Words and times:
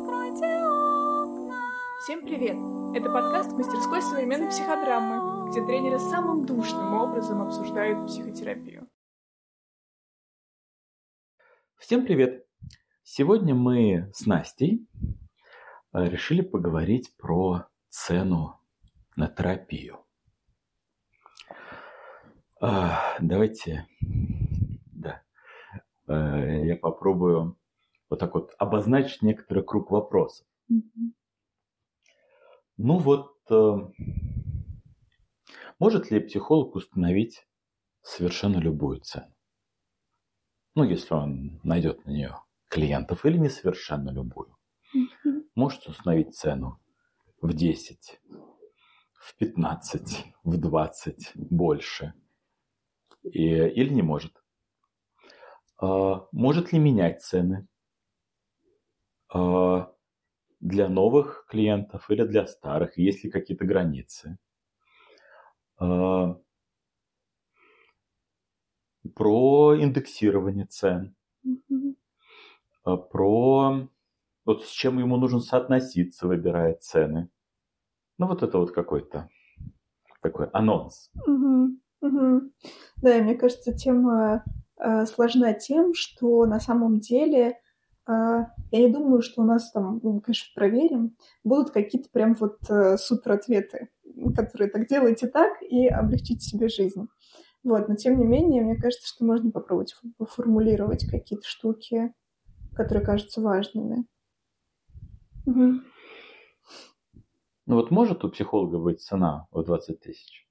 Откройте 0.00 0.46
окна. 0.46 1.60
Всем 2.02 2.24
привет! 2.24 2.56
Это 2.96 3.12
подкаст 3.12 3.52
мастерской 3.52 4.00
современной 4.00 4.48
психодрамы, 4.48 5.50
где 5.50 5.62
тренеры 5.66 5.98
самым 5.98 6.46
душным 6.46 6.94
образом 6.94 7.42
обсуждают 7.42 8.06
психотерапию. 8.06 8.88
Всем 11.76 12.06
привет! 12.06 12.46
Сегодня 13.02 13.54
мы 13.54 14.10
с 14.14 14.24
Настей 14.24 14.88
э, 15.92 16.08
решили 16.08 16.40
поговорить 16.40 17.14
про 17.18 17.66
цену 17.90 18.58
на 19.16 19.28
терапию. 19.28 19.98
А, 22.58 23.18
давайте, 23.20 23.86
да, 24.00 25.22
э, 26.08 26.64
я 26.64 26.76
попробую 26.76 27.59
вот 28.10 28.18
так 28.18 28.34
вот 28.34 28.54
обозначить 28.58 29.22
некоторый 29.22 29.64
круг 29.64 29.90
вопросов. 29.90 30.46
Мгм. 30.68 31.14
Ну 32.76 32.98
вот, 32.98 33.36
э, 33.50 33.76
может 35.78 36.10
ли 36.10 36.20
психолог 36.20 36.74
установить 36.74 37.46
совершенно 38.02 38.58
любую 38.58 39.00
цену? 39.00 39.32
Ну, 40.74 40.84
если 40.84 41.14
он 41.14 41.60
найдет 41.62 42.04
на 42.04 42.10
нее 42.10 42.36
клиентов 42.68 43.24
или 43.26 43.38
не 43.38 43.48
совершенно 43.48 44.10
любую. 44.10 44.56
Мгм. 44.92 45.44
Может 45.54 45.86
установить 45.86 46.34
цену 46.34 46.80
в 47.40 47.52
10, 47.52 48.20
в 49.12 49.36
15, 49.36 50.26
в 50.44 50.56
20, 50.56 51.32
больше. 51.34 52.14
И, 53.22 53.46
или 53.48 53.92
не 53.92 54.02
может. 54.02 54.32
А, 55.78 56.26
может 56.32 56.72
ли 56.72 56.78
менять 56.78 57.22
цены? 57.22 57.66
А, 59.32 59.92
для 60.60 60.88
новых 60.88 61.46
клиентов 61.48 62.10
или 62.10 62.24
для 62.24 62.46
старых? 62.46 62.98
Есть 62.98 63.24
ли 63.24 63.30
какие-то 63.30 63.64
границы? 63.64 64.38
А, 65.78 66.36
про 69.14 69.76
индексирование 69.80 70.66
цен, 70.66 71.14
а, 72.84 72.96
про 72.96 73.88
вот 74.44 74.64
с 74.64 74.70
чем 74.70 74.98
ему 74.98 75.16
нужно 75.16 75.40
соотноситься, 75.40 76.26
выбирая 76.26 76.74
цены. 76.74 77.28
Ну, 78.18 78.26
вот 78.26 78.42
это 78.42 78.58
вот 78.58 78.72
какой-то 78.72 79.28
такой 80.22 80.48
анонс. 80.48 81.10
Мгм. 81.26 82.52
Да, 83.02 83.18
мне 83.18 83.34
кажется, 83.34 83.72
тема 83.74 84.44
э, 84.78 85.06
сложна 85.06 85.52
тем, 85.52 85.94
что 85.94 86.46
на 86.46 86.60
самом 86.60 87.00
деле 87.00 87.58
я 88.06 88.50
не 88.72 88.88
думаю, 88.88 89.22
что 89.22 89.42
у 89.42 89.44
нас 89.44 89.70
там, 89.72 90.00
ну, 90.02 90.14
мы, 90.14 90.20
конечно, 90.20 90.50
проверим, 90.54 91.16
будут 91.44 91.70
какие-то 91.70 92.08
прям 92.10 92.34
вот 92.34 92.58
э, 92.68 92.96
супер 92.96 93.32
ответы, 93.32 93.88
которые 94.34 94.70
так 94.70 94.88
делайте 94.88 95.28
так 95.28 95.62
и 95.62 95.86
облегчите 95.86 96.40
себе 96.40 96.68
жизнь. 96.68 97.08
Вот, 97.62 97.88
но 97.88 97.94
тем 97.94 98.18
не 98.18 98.24
менее, 98.24 98.62
мне 98.62 98.76
кажется, 98.76 99.06
что 99.06 99.24
можно 99.24 99.50
попробовать 99.50 99.94
фо- 99.94 100.26
формулировать 100.26 101.06
какие-то 101.06 101.46
штуки, 101.46 102.12
которые 102.74 103.04
кажутся 103.04 103.40
важными. 103.42 104.06
Мгм. 105.44 105.84
Ну 107.66 107.76
вот 107.76 107.90
может 107.90 108.24
у 108.24 108.30
психолога 108.30 108.78
быть 108.78 109.00
цена 109.00 109.46
в 109.50 109.62
20 109.62 110.00
тысяч? 110.00 110.48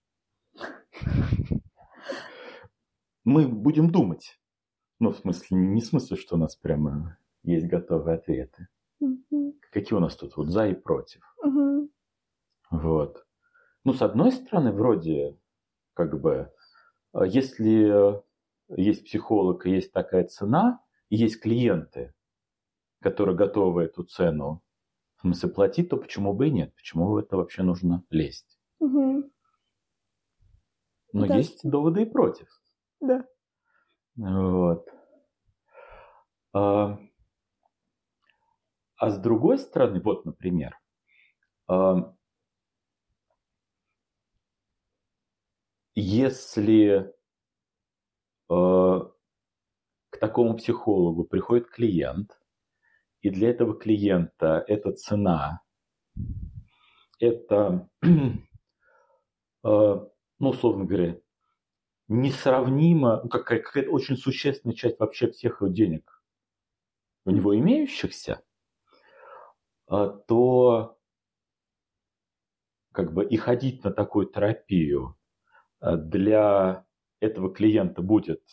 Мы 3.23 3.47
будем 3.47 3.91
думать. 3.91 4.39
Ну, 4.99 5.11
в 5.11 5.17
смысле, 5.17 5.57
не 5.57 5.81
в 5.81 5.85
смысле, 5.85 6.17
что 6.17 6.35
у 6.35 6.37
нас 6.37 6.55
прямо 6.55 7.17
есть 7.43 7.67
готовые 7.67 8.17
ответы. 8.17 8.67
Мгм. 8.99 9.53
Какие 9.71 9.97
у 9.97 10.01
нас 10.01 10.15
тут 10.15 10.35
вот 10.37 10.47
за 10.47 10.67
и 10.67 10.73
против. 10.73 11.21
Мгм. 11.43 11.89
Вот. 12.71 13.25
Ну, 13.83 13.93
с 13.93 14.01
одной 14.01 14.31
стороны, 14.31 14.71
вроде, 14.71 15.37
как 15.93 16.19
бы, 16.19 16.51
э, 17.13 17.19
если 17.27 18.17
э, 18.17 18.21
есть 18.77 19.05
психолог 19.05 19.65
есть 19.65 19.91
такая 19.91 20.25
цена, 20.25 20.81
и 21.09 21.15
есть 21.15 21.41
клиенты, 21.41 22.13
которые 23.01 23.35
готовы 23.35 23.83
эту 23.83 24.03
цену 24.03 24.61
в 25.17 25.21
смысле 25.21 25.49
платить, 25.49 25.89
то 25.89 25.97
почему 25.97 26.33
бы 26.33 26.47
и 26.47 26.51
нет? 26.51 26.73
Почему 26.75 27.07
в 27.07 27.17
это 27.17 27.35
вообще 27.37 27.63
нужно 27.63 28.03
лезть? 28.09 28.59
Мгм. 28.79 29.31
Но 31.11 31.25
Да. 31.25 31.35
есть 31.35 31.61
доводы 31.63 32.03
и 32.03 32.05
против. 32.05 32.47
Да. 33.01 33.25
Вот. 34.15 34.87
А, 36.53 36.99
а 38.99 39.09
с 39.09 39.17
другой 39.17 39.57
стороны, 39.57 40.01
вот, 40.01 40.25
например, 40.25 40.77
если 45.95 47.13
а, 48.49 49.11
к 50.09 50.17
такому 50.19 50.57
психологу 50.57 51.23
приходит 51.23 51.69
клиент, 51.69 52.39
и 53.21 53.29
для 53.29 53.49
этого 53.51 53.75
клиента 53.77 54.63
эта 54.67 54.91
цена, 54.91 55.61
это, 57.19 57.89
а, 59.63 60.07
ну, 60.39 60.49
условно 60.49 60.85
говоря, 60.85 61.17
несравнимо, 62.09 63.21
ну, 63.23 63.29
какая- 63.29 63.61
какая-то 63.61 63.91
очень 63.91 64.17
существенная 64.17 64.75
часть 64.75 64.99
вообще 64.99 65.31
всех 65.31 65.61
его 65.61 65.71
денег 65.71 66.21
у 67.25 67.31
него 67.31 67.57
имеющихся, 67.57 68.41
то 69.89 70.97
как 72.91 73.13
бы 73.13 73.25
и 73.25 73.37
ходить 73.37 73.83
на 73.83 73.91
такую 73.91 74.27
терапию 74.27 75.15
а, 75.79 75.95
для 75.97 76.85
этого 77.19 77.53
клиента 77.53 78.01
будет, 78.01 78.43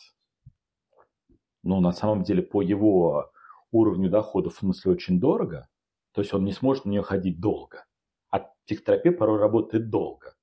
ну, 1.63 1.79
на 1.79 1.91
самом 1.91 2.23
деле, 2.23 2.41
по 2.41 2.61
его 2.61 3.31
уровню 3.71 4.09
доходов, 4.09 4.55
в 4.55 4.59
смысле, 4.59 4.93
очень 4.93 5.19
дорого, 5.19 5.67
то 6.13 6.21
есть 6.21 6.33
он 6.33 6.43
не 6.45 6.53
сможет 6.53 6.85
на 6.85 6.91
нее 6.91 7.03
ходить 7.03 7.39
долго. 7.39 7.85
А 8.29 8.39
психотерапия 8.65 9.11
порой 9.11 9.39
работает 9.39 9.89
долго. 9.89 10.35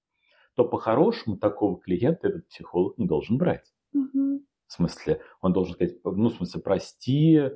То 0.54 0.64
по-хорошему 0.64 1.36
такого 1.36 1.80
клиента 1.80 2.28
этот 2.28 2.46
психолог 2.48 2.96
не 2.98 3.06
должен 3.06 3.38
брать. 3.38 3.74
Мгм. 3.92 4.46
В 4.66 4.72
смысле, 4.72 5.20
он 5.40 5.52
должен 5.52 5.74
сказать, 5.74 5.96
ну, 6.04 6.28
в 6.28 6.34
смысле, 6.34 6.60
прости, 6.60 7.50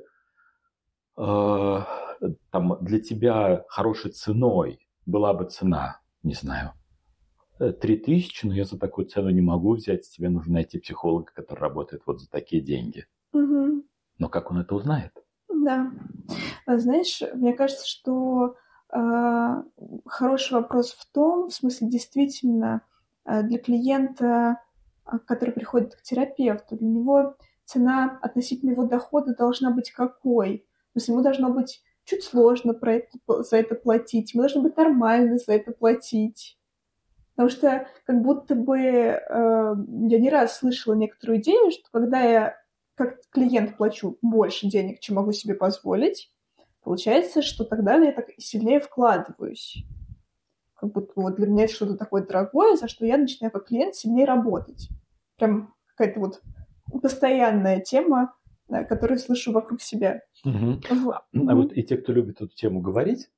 э, 1.19 1.79
там, 2.51 2.77
для 2.81 2.99
тебя 2.99 3.65
хорошей 3.67 4.11
ценой 4.11 4.87
была 5.05 5.33
бы 5.33 5.45
цена, 5.45 5.99
не 6.23 6.33
знаю, 6.33 6.73
э, 7.59 7.71
три 7.71 7.97
тысячи, 7.97 8.45
но 8.45 8.53
я 8.53 8.65
за 8.65 8.79
такую 8.79 9.07
цену 9.07 9.29
не 9.29 9.41
могу 9.41 9.75
взять, 9.75 10.09
тебе 10.09 10.29
нужно 10.29 10.53
найти 10.53 10.79
психолога, 10.79 11.31
который 11.33 11.59
работает 11.59 12.03
вот 12.05 12.21
за 12.21 12.29
такие 12.29 12.61
деньги. 12.61 13.05
Мгм. 13.33 13.83
Но 14.17 14.29
как 14.29 14.51
он 14.51 14.59
это 14.59 14.75
узнает? 14.75 15.11
Да. 15.49 15.91
А 16.65 16.77
Знаешь, 16.77 17.21
мне 17.33 17.53
кажется, 17.53 17.87
что 17.87 18.55
а, 18.91 19.63
хороший 20.05 20.53
вопрос 20.53 20.93
в 20.93 21.11
том, 21.11 21.49
в 21.49 21.53
смысле, 21.53 21.89
действительно, 21.89 22.81
а, 23.23 23.43
для 23.43 23.59
клиента, 23.59 24.61
который 25.25 25.51
приходит 25.51 25.95
к 25.95 26.01
терапевту, 26.01 26.77
для 26.77 26.87
него 26.87 27.35
цена 27.65 28.19
относительно 28.21 28.71
его 28.71 28.85
дохода 28.85 29.35
должна 29.35 29.71
быть 29.71 29.91
какой? 29.91 30.65
То 30.99 31.01
есть 31.01 31.07
ему 31.07 31.21
должно 31.21 31.49
быть 31.49 31.81
чуть 32.03 32.25
сложно 32.25 32.73
про 32.73 32.95
это, 32.95 33.17
за 33.43 33.55
это 33.55 33.73
платить, 33.73 34.33
ему 34.33 34.43
должно 34.43 34.61
быть 34.61 34.75
нормально 34.75 35.37
за 35.37 35.53
это 35.53 35.71
платить. 35.71 36.57
Потому 37.35 37.49
что 37.49 37.87
как 38.05 38.21
будто 38.21 38.53
бы 38.53 38.77
э, 38.77 39.19
я 39.29 40.19
не 40.19 40.29
раз 40.29 40.57
слышала 40.57 40.93
некоторую 40.93 41.39
идею, 41.39 41.71
что 41.71 41.83
когда 41.89 42.19
я 42.19 42.57
как 42.95 43.21
клиент 43.29 43.77
плачу 43.77 44.17
больше 44.21 44.67
денег, 44.67 44.99
чем 44.99 45.15
могу 45.15 45.31
себе 45.31 45.53
позволить, 45.53 46.33
получается, 46.83 47.41
что 47.41 47.63
тогда 47.63 47.95
я 47.95 48.11
так 48.11 48.25
сильнее 48.37 48.81
вкладываюсь. 48.81 49.85
Как 50.75 50.91
будто 50.91 51.13
вот 51.15 51.37
для 51.37 51.47
меня 51.47 51.63
это 51.63 51.73
что-то 51.73 51.95
такое 51.95 52.25
дорогое, 52.25 52.75
за 52.75 52.89
что 52.89 53.05
я 53.05 53.17
начинаю 53.17 53.53
как 53.53 53.67
клиент 53.67 53.95
сильнее 53.95 54.25
работать. 54.25 54.89
Прям 55.37 55.73
какая-то 55.95 56.19
вот 56.19 56.41
постоянная 57.01 57.79
тема, 57.79 58.33
э, 58.69 58.85
которую 58.85 59.19
слышу 59.19 59.51
вокруг 59.51 59.81
себя. 59.81 60.21
Вот. 60.43 61.21
А 61.33 61.55
вот 61.55 61.73
и 61.73 61.83
те, 61.83 61.97
кто 61.97 62.13
любит 62.13 62.41
эту 62.41 62.53
тему 62.55 62.81
говорить, 62.81 63.29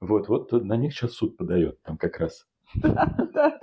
вот, 0.00 0.28
вот 0.28 0.52
на 0.52 0.76
них 0.76 0.92
сейчас 0.92 1.12
суд 1.12 1.36
подает, 1.36 1.80
там 1.82 1.96
как 1.96 2.18
раз. 2.18 2.46
Да. 2.74 3.58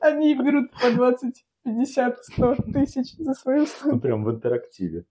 Они 0.00 0.34
берут 0.34 0.70
по 0.72 0.90
20, 0.90 1.44
50, 1.64 2.24
100 2.24 2.54
тысяч 2.72 3.14
за 3.16 3.34
свою 3.34 3.64
услугу. 3.64 3.96
Ну, 3.96 4.00
прям 4.00 4.24
в 4.24 4.30
интерактиве. 4.30 5.04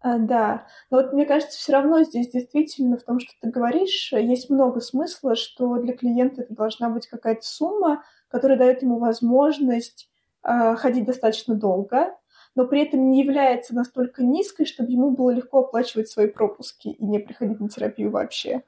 А, 0.00 0.18
да, 0.18 0.66
но 0.90 0.98
вот 0.98 1.12
мне 1.12 1.24
кажется, 1.24 1.56
все 1.56 1.72
равно 1.72 2.02
здесь 2.02 2.28
действительно 2.28 2.96
в 2.96 3.04
том, 3.04 3.20
что 3.20 3.32
ты 3.40 3.50
говоришь, 3.50 4.12
есть 4.12 4.50
много 4.50 4.80
смысла, 4.80 5.36
что 5.36 5.76
для 5.76 5.96
клиента 5.96 6.42
это 6.42 6.54
должна 6.54 6.90
быть 6.90 7.06
какая-то 7.06 7.42
сумма, 7.42 8.02
которая 8.26 8.58
дает 8.58 8.82
ему 8.82 8.98
возможность 8.98 10.10
а, 10.42 10.74
ходить 10.74 11.04
достаточно 11.04 11.54
долго, 11.54 12.16
но 12.54 12.66
при 12.66 12.82
этом 12.82 13.10
не 13.10 13.20
является 13.22 13.74
настолько 13.74 14.22
низкой, 14.22 14.66
чтобы 14.66 14.92
ему 14.92 15.10
было 15.10 15.30
легко 15.30 15.60
оплачивать 15.60 16.08
свои 16.08 16.26
пропуски 16.26 16.88
и 16.88 17.04
не 17.04 17.18
приходить 17.18 17.60
на 17.60 17.68
терапию 17.68 18.10
вообще. 18.10 18.62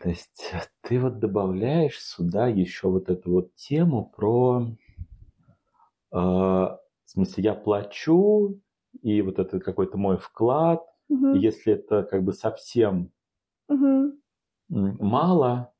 То 0.00 0.08
есть 0.08 0.52
ты 0.82 1.00
вот 1.00 1.18
добавляешь 1.18 2.00
сюда 2.00 2.46
еще 2.48 2.88
вот 2.88 3.08
эту 3.08 3.30
вот 3.32 3.54
тему 3.54 4.12
про, 4.16 4.66
э, 6.12 6.16
в 6.16 6.78
смысле, 7.06 7.44
я 7.44 7.54
плачу, 7.54 8.60
и 9.02 9.22
вот 9.22 9.38
это 9.38 9.60
какой-то 9.60 9.98
мой 9.98 10.18
вклад, 10.18 10.84
и 11.08 11.38
если 11.38 11.74
это 11.74 12.02
как 12.02 12.22
бы 12.22 12.32
совсем 12.32 13.12
м, 14.70 14.96
мало, 15.00 15.72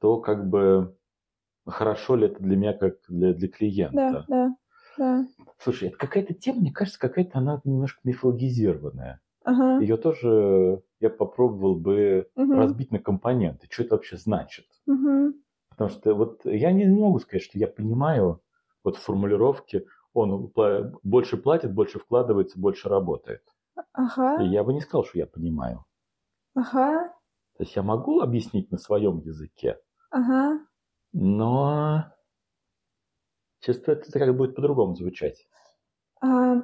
то 0.00 0.18
как 0.18 0.48
бы 0.48 0.96
хорошо 1.66 2.16
ли 2.16 2.26
это 2.26 2.42
для 2.42 2.56
меня, 2.56 2.72
как 2.72 2.96
для, 3.08 3.32
для 3.32 3.48
клиента. 3.48 3.94
да, 3.98 4.24
да. 4.28 4.56
Слушай, 5.58 5.88
это 5.88 5.96
какая-то 5.96 6.34
тема, 6.34 6.60
мне 6.60 6.72
кажется, 6.72 6.98
какая-то 6.98 7.38
она 7.38 7.60
немножко 7.64 8.00
мифологизированная. 8.04 9.20
Ага. 9.44 9.78
Ее 9.80 9.96
тоже 9.96 10.82
я 11.00 11.10
попробовал 11.10 11.76
бы 11.76 12.28
Мгм. 12.36 12.52
разбить 12.52 12.92
на 12.92 12.98
компоненты. 12.98 13.66
Что 13.70 13.82
это 13.84 13.94
вообще 13.96 14.16
значит? 14.16 14.66
Мгм. 14.86 15.34
Потому 15.70 15.90
что 15.90 16.14
вот 16.14 16.44
я 16.44 16.70
не 16.72 16.86
могу 16.86 17.18
сказать, 17.18 17.42
что 17.42 17.58
я 17.58 17.66
понимаю 17.66 18.40
вот 18.84 18.96
формулировки, 18.96 19.86
он 20.12 20.52
больше 21.02 21.36
платит, 21.38 21.72
больше 21.72 21.98
вкладывается, 21.98 22.58
больше 22.60 22.88
работает. 22.88 23.42
Ага. 23.92 24.42
И 24.42 24.48
я 24.48 24.62
бы 24.64 24.72
не 24.74 24.80
сказал, 24.80 25.04
что 25.04 25.18
я 25.18 25.26
понимаю. 25.26 25.84
Ага. 26.54 27.08
То 27.56 27.64
есть 27.64 27.74
я 27.76 27.82
могу 27.82 28.20
объяснить 28.20 28.70
на 28.70 28.78
своем 28.78 29.18
языке, 29.20 29.78
Ага. 30.10 30.60
но 31.12 32.12
чувствую, 33.62 33.98
это 33.98 34.18
как 34.18 34.36
будет 34.36 34.54
по-другому 34.54 34.94
звучать. 34.94 35.46
А, 36.20 36.62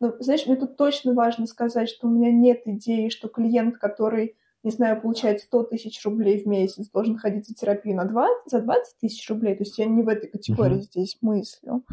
ну, 0.00 0.14
знаешь, 0.20 0.46
мне 0.46 0.56
тут 0.56 0.76
точно 0.76 1.14
важно 1.14 1.46
сказать, 1.46 1.88
что 1.88 2.08
у 2.08 2.10
меня 2.10 2.30
нет 2.30 2.62
идеи, 2.66 3.08
что 3.08 3.28
клиент, 3.28 3.78
который, 3.78 4.36
не 4.62 4.70
знаю, 4.70 5.00
получает 5.00 5.40
100 5.40 5.64
тысяч 5.64 6.04
рублей 6.04 6.42
в 6.42 6.46
месяц, 6.46 6.88
должен 6.90 7.16
ходить 7.16 7.46
за 7.46 7.54
терапию 7.54 7.96
на 7.96 8.04
20, 8.04 8.50
за 8.50 8.60
20 8.60 8.98
тысяч 9.00 9.28
рублей. 9.30 9.54
То 9.56 9.64
есть 9.64 9.78
я 9.78 9.86
не 9.86 10.02
в 10.02 10.08
этой 10.08 10.28
категории 10.28 10.74
Мгм. 10.74 10.82
здесь 10.82 11.18
мыслю. 11.22 11.84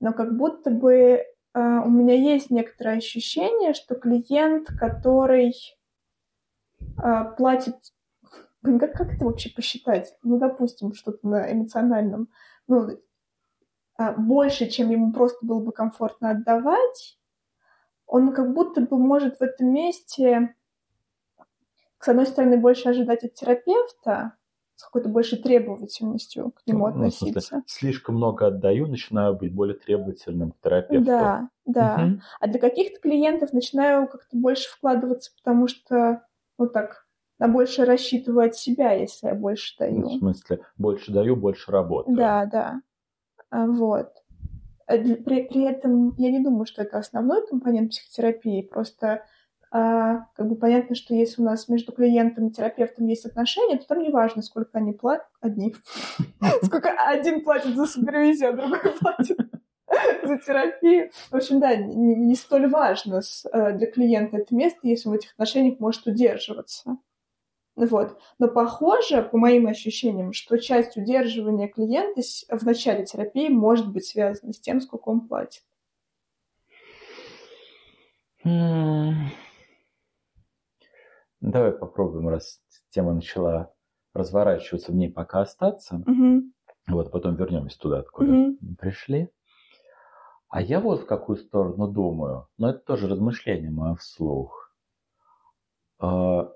Но 0.00 0.12
как 0.12 0.36
будто 0.36 0.70
бы 0.70 1.22
а, 1.54 1.82
у 1.82 1.90
меня 1.90 2.14
есть 2.14 2.50
некоторое 2.50 2.98
ощущение, 2.98 3.72
что 3.72 3.94
клиент, 3.94 4.68
который 4.78 5.54
а, 6.98 7.24
платит... 7.24 7.76
Блин, 8.62 8.78
как, 8.78 8.92
как 8.92 9.14
это 9.14 9.24
вообще 9.24 9.50
посчитать? 9.50 10.14
Ну, 10.22 10.38
допустим, 10.38 10.92
что-то 10.92 11.26
на 11.26 11.50
эмоциональном. 11.52 12.28
Ну, 12.68 12.88
больше, 14.16 14.68
чем 14.68 14.90
ему 14.90 15.12
просто 15.12 15.44
было 15.44 15.60
бы 15.60 15.72
комфортно 15.72 16.30
отдавать, 16.30 17.18
он 18.06 18.32
как 18.34 18.54
будто 18.54 18.80
бы 18.82 18.98
может 18.98 19.38
в 19.38 19.42
этом 19.42 19.72
месте, 19.72 20.54
с 22.00 22.08
одной 22.08 22.26
стороны, 22.26 22.56
больше 22.58 22.88
ожидать 22.88 23.24
от 23.24 23.34
терапевта, 23.34 24.34
с 24.76 24.84
какой-то 24.84 25.08
большей 25.08 25.38
требовательностью 25.38 26.52
к 26.52 26.66
нему 26.66 26.86
Ну, 26.86 27.08
в 27.10 27.14
смысле, 27.14 27.30
относиться. 27.30 27.62
слишком 27.66 28.16
много 28.16 28.46
отдаю, 28.48 28.86
начинаю 28.86 29.34
быть 29.34 29.54
более 29.54 29.76
требовательным 29.76 30.52
к 30.52 30.60
терапевту. 30.60 31.04
Да, 31.06 31.48
да. 31.64 31.96
Мгм. 31.96 32.20
А 32.40 32.46
для 32.46 32.60
каких-то 32.60 33.00
клиентов 33.00 33.52
начинаю 33.52 34.06
как-то 34.06 34.36
больше 34.36 34.68
вкладываться, 34.70 35.32
потому 35.36 35.66
что, 35.68 36.22
ну 36.58 36.68
так, 36.68 37.06
на 37.38 37.48
больше 37.48 37.84
рассчитываю 37.84 38.48
от 38.48 38.56
себя, 38.56 38.92
если 38.92 39.28
я 39.28 39.34
больше 39.34 39.74
Ну, 39.78 39.84
даю. 39.84 40.08
В 40.08 40.12
смысле, 40.18 40.60
больше 40.78 41.12
даю, 41.12 41.36
больше 41.36 41.70
работаю. 41.72 42.16
Да, 42.16 42.46
да. 42.46 42.80
А, 43.50 43.66
Вот. 43.66 44.12
А 44.86 44.98
При, 44.98 45.42
при 45.42 45.64
этом 45.64 46.14
я 46.16 46.30
не 46.30 46.40
думаю, 46.40 46.66
что 46.66 46.82
это 46.82 46.98
основной 46.98 47.46
компонент 47.46 47.90
психотерапии. 47.90 48.62
Просто 48.62 49.24
а, 49.70 50.26
как 50.36 50.48
бы 50.48 50.56
понятно, 50.56 50.94
что 50.94 51.14
если 51.14 51.42
у 51.42 51.44
нас 51.44 51.68
между 51.68 51.92
клиентом 51.92 52.48
и 52.48 52.52
терапевтом 52.52 53.06
есть 53.06 53.26
отношения, 53.26 53.78
то 53.78 53.86
там 53.86 53.98
не 53.98 54.10
важно, 54.10 54.42
сколько 54.42 54.78
они 54.78 54.92
платят. 54.92 55.26
Одни. 55.40 55.74
Сколько 56.62 56.90
один 56.90 57.42
платит 57.42 57.74
за 57.74 57.86
супервизию, 57.86 58.50
а 58.50 58.52
другой 58.52 58.78
платит 59.00 59.38
за 60.22 60.38
терапию. 60.38 61.10
В 61.30 61.34
общем, 61.34 61.60
да, 61.60 61.76
не, 61.76 62.34
столь 62.34 62.68
важно 62.68 63.20
э, 63.52 63.72
для 63.72 63.86
клиента 63.90 64.38
это 64.38 64.54
место, 64.54 64.80
если 64.82 65.08
он 65.08 65.14
в 65.14 65.18
этих 65.18 65.32
отношениях 65.32 65.80
может 65.80 66.06
удерживаться. 66.06 66.96
Вот. 67.76 68.18
Но 68.38 68.48
похоже, 68.48 69.22
по 69.22 69.36
моим 69.36 69.66
ощущениям, 69.66 70.32
что 70.32 70.58
часть 70.58 70.96
удерживания 70.96 71.68
клиента 71.68 72.22
в 72.50 72.64
начале 72.64 73.04
терапии 73.04 73.48
может 73.48 73.92
быть 73.92 74.06
связана 74.06 74.52
с 74.52 74.60
тем, 74.60 74.80
сколько 74.80 75.10
он 75.10 75.28
платит. 75.28 75.62
Давай 81.40 81.72
попробуем, 81.72 82.28
раз 82.28 82.60
тема 82.90 83.12
начала 83.12 83.72
разворачиваться, 84.14 84.92
в 84.92 84.94
ней 84.94 85.10
пока 85.10 85.42
остаться. 85.42 86.02
Мгм. 86.06 86.54
Вот, 86.88 87.10
потом 87.10 87.36
вернемся 87.36 87.78
туда, 87.78 87.98
откуда 87.98 88.30
Мгм. 88.30 88.76
пришли. 88.78 89.28
А 90.48 90.62
я 90.62 90.80
вот 90.80 91.02
в 91.02 91.06
какую 91.06 91.36
сторону 91.36 91.88
думаю, 91.88 92.48
но 92.56 92.70
это 92.70 92.78
тоже 92.78 93.08
размышление 93.08 93.70
мое 93.70 93.96
вслух. 93.96 94.72
А, 95.98 96.52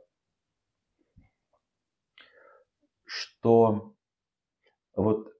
Что 3.40 3.94
вот 4.96 5.32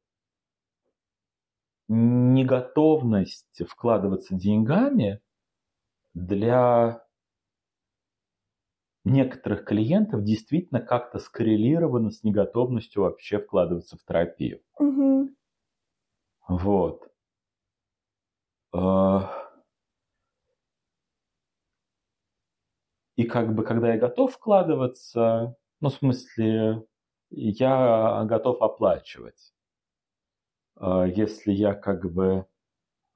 неготовность 1.89 3.61
вкладываться 3.69 4.35
деньгами 4.35 5.21
для 6.15 7.03
некоторых 9.05 9.67
клиентов 9.67 10.25
действительно 10.25 10.81
как-то 10.81 11.19
скоррелирована 11.19 12.11
с 12.11 12.23
неготовностью 12.25 13.03
вообще 13.03 13.39
вкладываться 13.39 13.99
в 13.99 14.05
терапию. 14.07 14.63
Мгм. 14.79 15.35
Вот. 16.49 17.09
А, 18.73 18.83
И 23.17 23.25
как 23.25 23.55
бы, 23.55 23.65
когда 23.65 23.93
я 23.95 23.99
готов 23.99 24.33
вкладываться, 24.35 25.57
ну, 25.81 25.89
в 25.91 25.95
смысле, 25.95 26.85
я 27.31 28.25
готов 28.25 28.63
оплачивать. 28.63 29.53
А 30.77 31.05
Если 31.07 31.53
я 31.53 31.75
как 31.75 32.11
бы, 32.13 32.47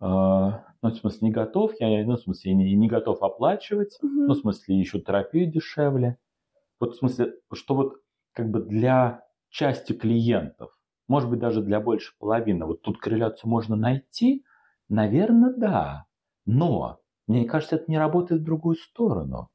а, 0.01 0.67
ну, 0.83 0.91
в 0.91 0.97
смысле, 0.97 1.29
не 1.29 1.33
готов, 1.33 1.73
я, 1.81 2.05
ну, 2.07 2.17
в 2.17 2.21
смысле, 2.21 2.55
не, 2.55 2.75
не 2.75 2.89
готов 2.89 3.23
оплачивать, 3.23 3.99
Мгм. 4.03 4.29
ну, 4.29 4.35
в 4.35 4.39
смысле, 4.39 4.83
ищу 4.83 5.01
терапию 5.01 5.51
дешевле. 5.51 6.19
Вот 6.81 6.95
в 6.95 6.99
смысле, 6.99 7.35
что 7.53 7.75
вот 7.77 7.97
как 8.33 8.51
бы 8.51 8.61
для 8.61 9.27
части 9.51 9.93
клиентов, 9.95 10.77
может 11.09 11.31
быть, 11.31 11.41
даже 11.41 11.63
для 11.63 11.81
больше 11.81 12.15
половины, 12.19 12.67
вот 12.67 12.83
тут 12.83 12.99
корреляцию 12.99 13.51
можно 13.51 13.77
найти, 13.77 14.45
наверное, 14.89 15.55
да. 15.55 16.07
Но, 16.47 17.01
мне 17.27 17.47
кажется, 17.47 17.77
это 17.77 17.87
не 17.91 17.99
работает 17.99 18.43
в 18.43 18.45
другую 18.45 18.77
сторону. 18.77 19.51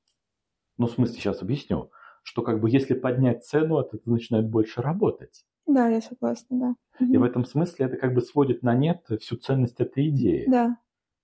Ну, 0.78 0.88
в 0.88 0.92
смысле, 0.92 1.16
сейчас 1.16 1.42
объясню, 1.42 1.92
что 2.24 2.42
как 2.42 2.60
бы 2.62 2.70
если 2.70 2.94
поднять 2.94 3.46
цену, 3.46 3.80
это 3.80 3.98
начинает 4.06 4.50
больше 4.50 4.82
работать. 4.82 5.46
Да, 5.66 5.88
я 5.88 6.02
согласна, 6.02 6.76
да. 7.00 7.06
И 7.06 7.18
в 7.18 7.24
этом 7.24 7.46
смысле 7.46 7.86
это 7.86 7.98
как 7.98 8.14
бы 8.14 8.22
сводит 8.22 8.64
на 8.64 8.76
нет 8.76 9.06
всю 9.20 9.38
ценность 9.38 9.80
этой 9.80 10.10
идеи. 10.10 10.46
Да, 10.48 10.78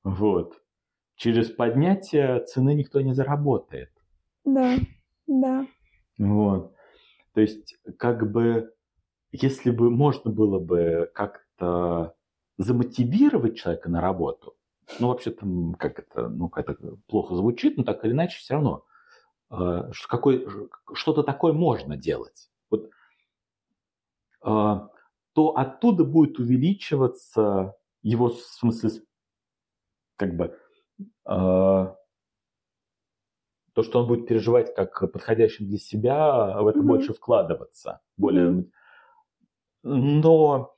Вот. 0.03 0.61
Через 1.17 1.49
поднятие 1.49 2.43
цены 2.45 2.73
никто 2.75 3.01
не 3.01 3.13
заработает. 3.13 3.91
да, 4.43 4.75
да. 5.27 5.65
Вот. 6.17 6.73
То 7.33 7.41
есть, 7.41 7.77
как 7.97 8.31
бы, 8.31 8.73
если 9.31 9.71
бы 9.71 9.89
можно 9.91 10.31
было 10.31 10.59
бы 10.59 11.11
как-то 11.13 12.15
замотивировать 12.57 13.57
человека 13.57 13.89
на 13.89 14.01
работу, 14.01 14.55
ну, 14.99 15.09
вообще-то, 15.09 15.45
м, 15.45 15.73
как 15.75 15.99
это, 15.99 16.29
ну, 16.29 16.47
как 16.49 16.69
это 16.69 16.97
плохо 17.07 17.35
звучит, 17.35 17.77
но 17.77 17.83
так 17.83 18.05
или 18.05 18.11
иначе 18.13 18.39
все 18.39 18.53
равно, 18.55 18.85
какой, 20.07 20.47
что-то 20.93 21.23
такое 21.23 21.53
можно 21.53 21.97
делать. 21.97 22.49
Вот, 22.69 22.89
э, 24.43 24.87
то 25.33 25.57
оттуда 25.57 26.03
будет 26.03 26.39
увеличиваться 26.39 27.75
его, 28.01 28.29
в 28.29 28.39
смысле, 28.39 29.01
как 30.17 30.35
бы, 30.35 30.57
э, 31.27 31.95
то, 33.75 33.83
что 33.83 33.99
он 33.99 34.07
будет 34.07 34.27
переживать 34.27 34.73
как 34.73 35.11
подходящим 35.11 35.67
для 35.67 35.77
себя, 35.77 36.61
в 36.61 36.67
это 36.67 36.79
Мгм. 36.79 36.87
больше 36.87 37.13
вкладываться. 37.13 37.99
Более... 38.17 38.65
Мгм. 39.83 40.21
Но 40.21 40.73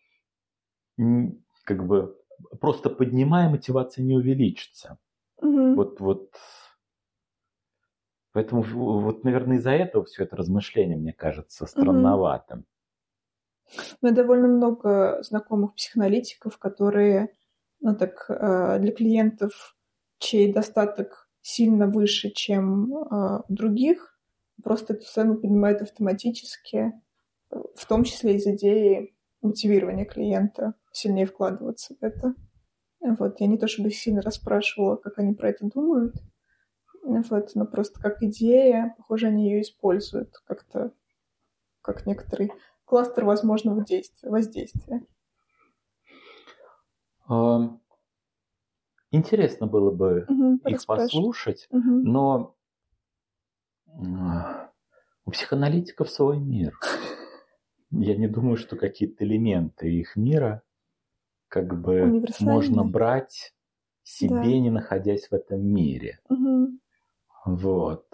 как 1.64 1.86
бы 1.86 2.18
просто 2.60 2.90
поднимая, 2.90 3.50
мотивация 3.50 4.04
не 4.04 4.16
увеличится. 4.16 4.98
Мгм. 5.42 5.76
Вот, 5.76 6.00
вот. 6.00 6.32
Поэтому, 8.38 8.62
вот, 8.62 9.24
наверное, 9.24 9.58
из-за 9.58 9.72
этого 9.72 10.06
все 10.06 10.22
это 10.22 10.36
размышление, 10.36 10.96
мне 10.96 11.12
кажется, 11.12 11.66
странноватым. 11.66 12.68
У 14.00 14.06
меня 14.06 14.16
довольно 14.16 14.48
много 14.48 15.24
знакомых 15.24 15.74
психоаналитиков, 15.74 16.60
которые, 16.60 17.34
ну 17.80 17.96
так, 17.96 18.28
э, 18.30 18.78
для 18.78 18.92
клиентов, 18.92 19.76
чей 20.20 20.54
достаток 20.54 21.32
сильно 21.42 21.88
выше, 21.88 22.30
чем 22.30 22.94
э, 22.94 23.42
у 23.50 23.52
других, 23.52 24.20
просто 24.62 24.94
эту 24.94 25.06
цену 25.06 25.40
поднимают 25.40 25.82
автоматически, 25.82 26.94
в 27.50 27.88
том 27.88 28.04
числе 28.04 28.36
из 28.36 28.46
идеи 28.46 29.16
мотивирования 29.42 30.06
клиента 30.06 30.76
сильнее 30.92 31.26
вкладываться 31.26 31.96
в 31.96 32.04
это. 32.04 32.36
Вот, 33.00 33.40
я 33.40 33.48
не 33.48 33.58
то 33.58 33.68
чтобы 33.68 33.90
сильно 33.90 34.22
расспрашивала, 34.22 34.96
как 34.96 35.18
они 35.18 35.34
про 35.34 35.50
это 35.50 35.66
думают, 35.66 36.14
вот, 37.08 37.56
но 37.56 37.66
просто 37.66 38.00
как 38.02 38.22
идея, 38.22 38.94
похоже, 38.98 39.28
они 39.28 39.50
ее 39.50 39.62
используют 39.62 40.38
как-то, 40.46 40.92
как 41.82 42.06
некоторый 42.06 42.52
кластер 42.86 43.24
возможного 43.24 43.84
действия, 43.84 44.30
воздействия. 44.30 45.06
Интересно 49.12 49.68
было 49.68 49.92
бы 49.92 50.26
угу, 50.28 50.60
их 50.68 50.86
послушать, 50.86 51.68
угу. 51.70 51.82
но 51.82 52.56
у 55.26 55.32
психоаналитиков 55.32 56.10
свой 56.10 56.40
мир. 56.40 56.78
Я 57.92 58.18
не 58.18 58.28
думаю, 58.28 58.58
что 58.58 58.76
какие-то 58.76 59.24
элементы 59.24 59.90
их 59.90 60.18
мира 60.18 60.62
как 61.48 61.80
бы 61.80 62.26
можно 62.42 62.84
брать 62.84 63.54
себе, 64.04 64.36
да. 64.36 64.44
не 64.44 64.70
находясь 64.70 65.30
в 65.30 65.34
этом 65.34 65.66
мире. 65.66 66.20
Угу. 66.30 66.80
Вот. 67.48 68.06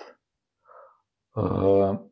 А, 1.36 2.08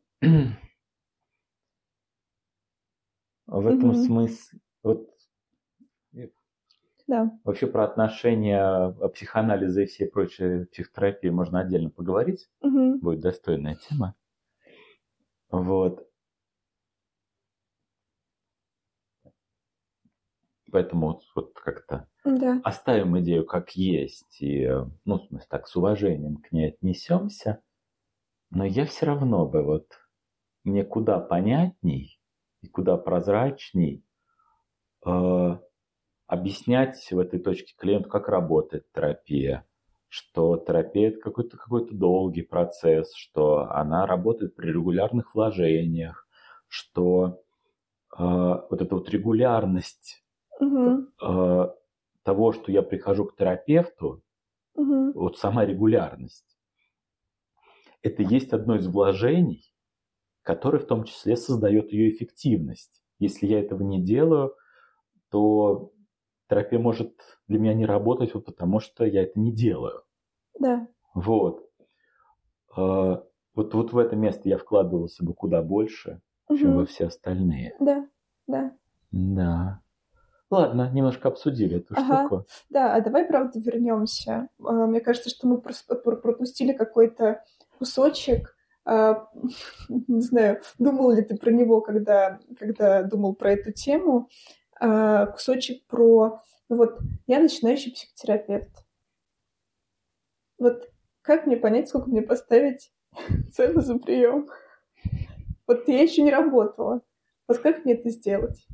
в 3.46 3.66
этом 3.66 3.90
угу. 3.90 3.94
смысле, 3.94 4.60
вот 4.82 5.08
да. 7.06 7.30
Вообще 7.44 7.66
про 7.66 7.84
отношения 7.84 8.90
психоанализа 9.12 9.82
и 9.82 9.86
всей 9.86 10.08
прочей 10.08 10.64
психотерапии 10.66 11.28
можно 11.28 11.60
отдельно 11.60 11.90
поговорить. 11.90 12.48
Угу. 12.60 13.00
Будет 13.00 13.20
достойная 13.20 13.76
тема. 13.76 14.14
Вот. 15.50 16.08
Поэтому 20.70 21.08
вот, 21.08 21.22
вот 21.34 21.52
как-то 21.54 22.08
да. 22.24 22.60
оставим 22.64 23.18
идею 23.20 23.44
как 23.44 23.70
есть 23.72 24.40
и, 24.40 24.68
ну, 25.04 25.18
в 25.18 25.26
смысле, 25.26 25.46
так 25.48 25.66
с 25.66 25.76
уважением 25.76 26.36
к 26.36 26.52
ней 26.52 26.68
отнесемся. 26.68 27.60
Но 28.50 28.64
я 28.64 28.84
все 28.84 29.06
равно 29.06 29.46
бы 29.46 29.62
вот 29.62 29.86
мне 30.64 30.84
куда 30.84 31.18
понятней 31.18 32.20
и 32.60 32.68
куда 32.68 32.96
прозрачней 32.96 34.04
э, 35.04 35.58
объяснять 36.26 37.10
в 37.10 37.18
этой 37.18 37.40
точке 37.40 37.74
клиенту, 37.76 38.08
как 38.08 38.28
работает 38.28 38.86
терапия, 38.94 39.66
что 40.08 40.56
терапия 40.56 41.08
это 41.08 41.20
какой-то 41.20 41.56
какой 41.56 41.90
долгий 41.90 42.42
процесс, 42.42 43.14
что 43.14 43.70
она 43.70 44.06
работает 44.06 44.54
при 44.54 44.68
регулярных 44.68 45.34
вложениях, 45.34 46.26
что 46.68 47.42
э, 48.16 48.22
вот 48.22 48.80
эта 48.80 48.94
вот 48.94 49.08
регулярность 49.10 50.22
угу. 50.60 51.06
э, 51.20 51.68
того, 52.22 52.52
что 52.52 52.72
я 52.72 52.82
прихожу 52.82 53.26
к 53.26 53.36
терапевту, 53.36 54.22
угу. 54.74 55.12
вот 55.12 55.38
сама 55.38 55.64
регулярность, 55.64 56.58
это 58.02 58.22
есть 58.22 58.52
одно 58.52 58.76
из 58.76 58.86
вложений, 58.86 59.72
которое 60.42 60.78
в 60.78 60.86
том 60.86 61.04
числе 61.04 61.36
создает 61.36 61.92
ее 61.92 62.10
эффективность. 62.10 63.02
Если 63.18 63.46
я 63.46 63.60
этого 63.60 63.82
не 63.82 64.02
делаю, 64.02 64.54
то 65.30 65.92
терапия 66.48 66.78
может 66.78 67.14
для 67.46 67.58
меня 67.58 67.74
не 67.74 67.86
работать, 67.86 68.34
вот 68.34 68.44
потому 68.44 68.80
что 68.80 69.04
я 69.04 69.22
это 69.22 69.38
не 69.38 69.52
делаю. 69.52 70.02
Да. 70.58 70.88
Вот. 71.14 71.70
А, 72.76 73.24
вот, 73.54 73.74
вот 73.74 73.92
в 73.92 73.98
это 73.98 74.16
место 74.16 74.48
я 74.48 74.58
вкладывался 74.58 75.24
бы 75.24 75.34
куда 75.34 75.62
больше, 75.62 76.20
угу. 76.48 76.58
чем 76.58 76.76
во 76.76 76.84
все 76.86 77.06
остальные. 77.06 77.76
Да, 77.78 78.08
да. 78.46 78.76
Да. 79.12 79.81
Ладно, 80.52 80.90
немножко 80.92 81.28
обсудили 81.28 81.78
эту 81.78 81.94
ага. 81.96 82.18
штуку. 82.18 82.46
Да, 82.68 82.94
а 82.94 83.00
давай, 83.00 83.24
правда, 83.24 83.58
вернемся. 83.58 84.48
А, 84.62 84.86
мне 84.86 85.00
кажется, 85.00 85.30
что 85.30 85.46
мы 85.46 85.58
пропустили 85.62 86.74
какой-то 86.74 87.42
кусочек. 87.78 88.54
А, 88.84 89.30
не 89.88 90.20
знаю, 90.20 90.60
думал 90.78 91.12
ли 91.12 91.22
ты 91.22 91.38
про 91.38 91.50
него, 91.50 91.80
когда, 91.80 92.38
когда 92.58 93.02
думал 93.02 93.34
про 93.34 93.52
эту 93.52 93.72
тему. 93.72 94.28
А, 94.78 95.24
кусочек 95.28 95.86
про... 95.86 96.42
Ну 96.68 96.76
вот, 96.76 96.98
я 97.26 97.40
начинающий 97.40 97.92
психотерапевт. 97.92 98.84
Вот 100.58 100.90
как 101.22 101.46
мне 101.46 101.56
понять, 101.56 101.88
сколько 101.88 102.10
мне 102.10 102.20
поставить 102.20 102.92
цену 103.54 103.80
за 103.80 103.98
прием? 103.98 104.50
Вот 105.66 105.88
я 105.88 106.02
еще 106.02 106.20
не 106.20 106.30
работала. 106.30 107.00
Вот 107.48 107.56
как 107.60 107.86
мне 107.86 107.94
это 107.94 108.10
сделать? 108.10 108.66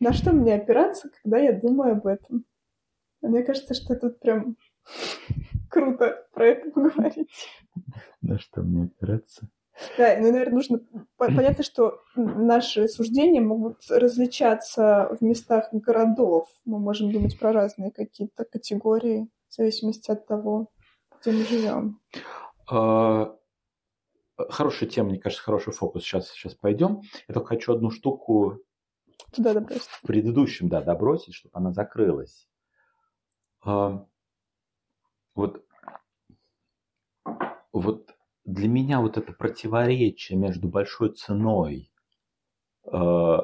На 0.00 0.14
что 0.14 0.32
мне 0.32 0.54
опираться, 0.54 1.10
когда 1.22 1.38
я 1.38 1.52
думаю 1.52 1.92
об 1.92 2.06
этом? 2.06 2.46
Мне 3.20 3.42
кажется, 3.42 3.74
что 3.74 3.94
тут 3.96 4.18
прям 4.18 4.56
круто 5.70 6.26
про 6.32 6.46
это 6.46 6.70
поговорить. 6.70 7.48
На 8.22 8.38
что 8.38 8.62
мне 8.62 8.84
опираться? 8.84 9.48
Да, 9.98 10.16
ну, 10.18 10.32
наверное, 10.32 10.54
нужно... 10.54 10.80
Понятно, 11.16 11.62
что 11.64 12.00
наши 12.16 12.88
суждения 12.88 13.42
могут 13.42 13.78
различаться 13.90 15.16
в 15.20 15.22
местах 15.22 15.68
городов. 15.72 16.48
Мы 16.64 16.78
можем 16.78 17.12
думать 17.12 17.38
про 17.38 17.52
разные 17.52 17.90
какие-то 17.90 18.44
категории 18.44 19.28
в 19.48 19.54
зависимости 19.54 20.10
от 20.10 20.26
того, 20.26 20.70
где 21.20 21.32
мы 21.32 21.44
живем. 21.44 22.00
А, 22.70 23.36
хорошая 24.48 24.88
тема, 24.88 25.10
мне 25.10 25.18
кажется, 25.18 25.44
хороший 25.44 25.74
фокус. 25.74 26.04
Сейчас, 26.04 26.30
сейчас 26.30 26.54
пойдем. 26.54 27.02
Я 27.28 27.34
только 27.34 27.48
хочу 27.48 27.74
одну 27.74 27.90
штуку 27.90 28.60
Туда 29.32 29.54
добросить. 29.54 29.88
в 29.88 30.02
предыдущем, 30.02 30.68
да, 30.68 30.82
добросить, 30.82 31.34
чтобы 31.34 31.52
она 31.54 31.72
закрылась. 31.72 32.48
А, 33.62 34.06
вот, 35.34 35.64
вот 37.72 38.10
для 38.44 38.68
меня 38.68 39.00
вот 39.00 39.16
это 39.16 39.32
противоречие 39.32 40.38
между 40.38 40.68
большой 40.68 41.14
ценой 41.14 41.92
э, 42.84 43.36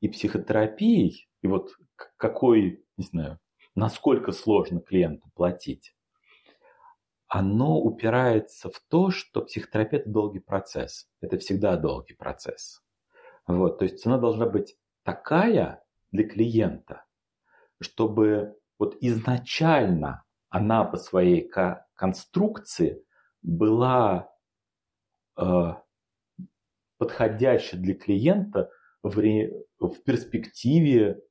и 0.00 0.08
психотерапией, 0.08 1.28
и 1.42 1.46
вот 1.46 1.72
какой, 2.16 2.84
не 2.96 3.04
знаю, 3.04 3.38
насколько 3.74 4.32
сложно 4.32 4.80
клиенту 4.80 5.30
платить, 5.34 5.94
оно 7.28 7.78
упирается 7.78 8.70
в 8.70 8.80
то, 8.88 9.10
что 9.10 9.42
психотерапия– 9.42 10.00
это 10.00 10.10
долгий 10.10 10.40
процесс. 10.40 11.08
Это 11.20 11.38
всегда 11.38 11.76
долгий 11.76 12.14
процесс. 12.14 12.82
Вот, 13.46 13.78
то 13.78 13.84
есть 13.84 14.00
цена 14.00 14.18
должна 14.18 14.46
быть 14.46 14.76
такая 15.02 15.82
для 16.12 16.28
клиента, 16.28 17.04
чтобы 17.80 18.56
вот 18.78 18.96
изначально 19.00 20.24
она 20.48 20.84
по 20.84 20.96
своей 20.96 21.50
конструкции 21.94 23.04
была 23.42 24.30
э, 25.38 25.42
подходяща 26.98 27.76
для 27.76 27.94
клиента 27.94 28.70
в, 29.02 29.18
ре, 29.18 29.64
в 29.78 30.02
перспективе 30.04 31.22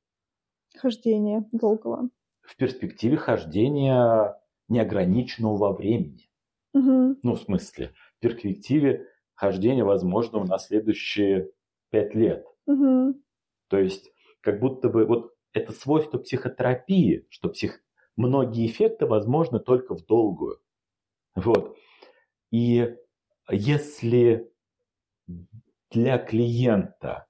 хождения 0.76 1.44
долгого. 1.52 2.10
В 2.42 2.56
перспективе 2.56 3.16
хождения 3.16 4.36
неограниченного 4.68 5.56
во 5.56 5.72
времени. 5.72 6.28
Угу. 6.72 7.18
Ну, 7.22 7.34
в 7.34 7.40
смысле, 7.40 7.92
в 8.16 8.20
перспективе 8.20 9.06
хождения 9.34 9.84
возможного 9.84 10.44
на 10.44 10.58
следующие 10.58 11.50
пять 11.90 12.14
лет. 12.14 12.44
Угу. 12.66 13.20
То 13.70 13.78
есть, 13.78 14.12
как 14.40 14.58
будто 14.58 14.88
бы 14.88 15.06
вот 15.06 15.32
это 15.52 15.72
свойство 15.72 16.18
психотерапии, 16.18 17.24
что 17.30 17.48
псих... 17.48 17.80
многие 18.16 18.66
эффекты 18.66 19.06
возможны 19.06 19.60
только 19.60 19.94
в 19.94 20.04
долгую. 20.04 20.60
Вот. 21.36 21.76
И 22.50 22.96
если 23.48 24.52
для 25.90 26.18
клиента 26.18 27.28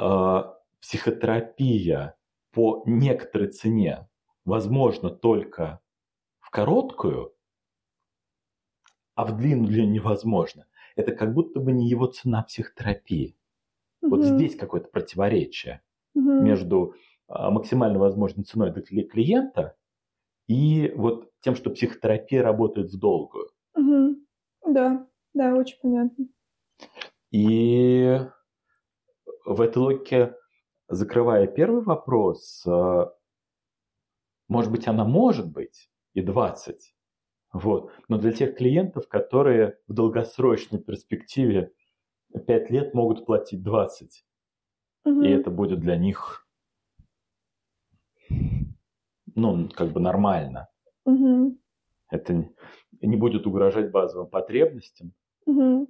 э, 0.00 0.42
психотерапия 0.80 2.16
по 2.52 2.82
некоторой 2.86 3.48
цене 3.48 4.08
возможна 4.46 5.10
только 5.10 5.80
в 6.40 6.48
короткую, 6.48 7.34
а 9.14 9.26
в 9.26 9.36
длинную 9.36 9.86
невозможно, 9.90 10.66
это 10.94 11.12
как 11.12 11.34
будто 11.34 11.60
бы 11.60 11.72
не 11.72 11.86
его 11.86 12.06
цена 12.06 12.42
психотерапии. 12.42 13.36
Вот 14.02 14.22
здесь 14.22 14.56
какое-то 14.56 14.88
противоречие 14.88 15.82
между 16.14 16.94
э, 17.28 17.50
максимально 17.50 17.98
возможной 17.98 18.44
ценой 18.44 18.72
для 18.72 19.06
клиента 19.06 19.76
и 20.48 20.92
вот 20.96 21.30
тем, 21.40 21.54
что 21.54 21.70
психотерапия 21.70 22.42
работает 22.42 22.90
в 22.90 22.98
долгую. 22.98 23.50
Угу. 23.74 24.16
Да, 24.68 25.06
да, 25.34 25.54
очень 25.54 25.78
понятно. 25.82 26.26
И 27.30 28.20
в 29.44 29.60
этой 29.60 29.78
логике, 29.78 30.34
закрывая 30.88 31.46
первый 31.46 31.82
вопрос, 31.82 32.64
э, 32.66 33.06
может 34.48 34.70
быть, 34.70 34.86
она 34.86 35.04
может 35.04 35.50
быть 35.50 35.90
и 36.14 36.22
20, 36.22 36.94
Вот. 37.52 37.90
Но 38.08 38.18
для 38.18 38.32
тех 38.32 38.56
клиентов, 38.56 39.08
которые 39.08 39.78
в 39.88 39.92
долгосрочной 39.92 40.78
перспективе 40.78 41.72
5 42.40 42.70
лет 42.70 42.94
могут 42.94 43.26
платить 43.26 43.62
20, 43.62 44.24
Мгм. 45.04 45.22
и 45.22 45.28
это 45.30 45.50
будет 45.50 45.80
для 45.80 45.96
них, 45.96 46.46
ну, 49.34 49.68
как 49.68 49.92
бы 49.92 50.00
нормально. 50.00 50.68
Мгм. 51.04 51.58
Это 52.10 52.32
не- 53.02 53.16
будет 53.16 53.46
угрожать 53.46 53.90
базовым 53.90 54.28
потребностям. 54.28 55.12
Мгм. 55.46 55.88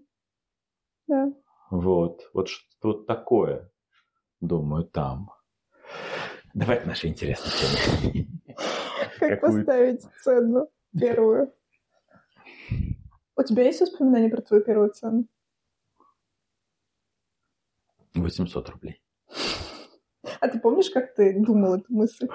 Да. 1.09 1.33
Вот. 1.71 2.29
Вот 2.33 2.49
что-то 2.49 2.89
вот 2.89 3.07
такое, 3.07 3.71
думаю, 4.41 4.85
там. 4.85 5.31
Давай 6.55 6.81
к 6.81 6.87
нашей 6.87 7.11
интересной 7.11 7.51
теме. 8.13 8.27
Как 9.21 9.41
поставить 9.41 10.03
цену 10.23 10.69
первую? 10.99 11.53
У 13.39 13.43
тебя 13.43 13.65
есть 13.65 13.81
воспоминания 13.81 14.31
про 14.31 14.41
твою 14.41 14.65
первую 14.65 14.91
цену? 14.91 15.27
800 18.23 18.69
рублей. 18.71 19.03
А 20.41 20.49
ты 20.49 20.59
помнишь, 20.59 20.91
как 20.91 21.15
ты 21.15 21.39
думал 21.39 21.75
эту 21.75 21.93
мысль? 21.93 22.29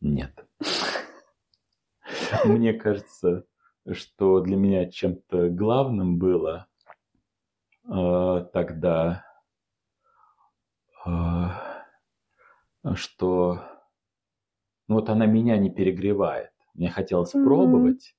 Нет. 0.00 0.46
Мне 2.44 2.74
кажется, 2.74 3.46
что 3.90 4.40
для 4.40 4.56
меня 4.56 4.90
чем-то 4.90 5.48
главным 5.48 6.18
было 6.18 6.66
э, 7.88 8.46
тогда, 8.52 9.24
что 12.94 13.60
ну 14.88 14.96
вот 14.96 15.08
она 15.08 15.26
меня 15.26 15.56
не 15.56 15.70
перегревает. 15.70 16.50
Мне 16.74 16.90
хотелось 16.90 17.32
Мгм. 17.32 17.44
пробовать, 17.44 18.16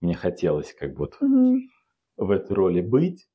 мне 0.00 0.14
хотелось 0.14 0.72
как 0.74 0.92
бы 0.94 0.98
вот 0.98 1.14
Мгм. 1.20 1.68
в 2.16 2.30
этой 2.30 2.52
роли 2.54 2.80
быть. 2.80 3.28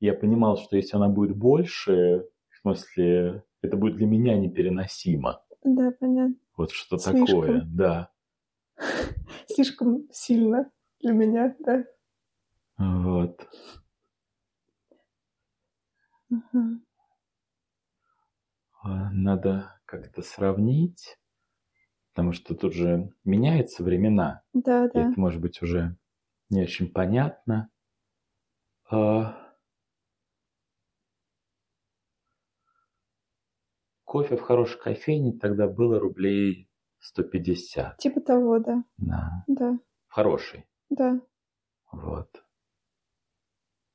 Я 0.00 0.14
понимал, 0.14 0.58
что 0.58 0.76
если 0.76 0.96
она 0.96 1.08
будет 1.08 1.36
больше, 1.36 2.26
в 2.50 2.58
смысле, 2.62 3.44
это 3.62 3.76
будет 3.76 3.96
для 3.96 4.06
меня 4.06 4.36
непереносимо. 4.38 5.42
Да, 5.64 5.90
понятно. 5.98 6.36
Вот 6.56 6.72
что 6.72 6.96
Слишком. 6.98 7.20
такое, 7.20 7.62
да. 7.66 8.10
Слишком 9.48 10.08
сильно 10.12 10.70
для 11.00 11.12
меня, 11.12 11.54
да. 11.60 11.84
Вот. 12.78 13.46
Ага. 16.36 16.62
А, 18.88 19.10
Надо 19.12 19.78
как-то 19.84 20.22
сравнить, 20.22 21.18
потому 22.12 22.32
что 22.32 22.54
тут 22.54 22.72
же 22.72 23.12
меняются 23.24 23.82
времена. 23.82 24.42
Да, 24.54 24.86
и 24.86 24.90
да. 24.94 25.10
это 25.10 25.20
может 25.20 25.42
быть 25.42 25.60
уже 25.60 25.96
не 26.48 26.62
очень 26.62 26.90
понятно. 26.90 27.70
А, 28.90 29.36
Кофе 34.04 34.36
в 34.38 34.40
хорошей 34.40 34.80
кофейне 34.80 35.38
тогда 35.38 35.68
было 35.68 35.98
рублей 36.00 36.70
150. 37.00 37.98
Типа 37.98 38.20
того, 38.22 38.58
да. 38.58 38.82
Да. 38.96 39.44
Да, 39.46 39.78
В 40.08 40.14
хорошей. 40.14 40.64
да. 40.88 41.20
Вот. 41.92 42.42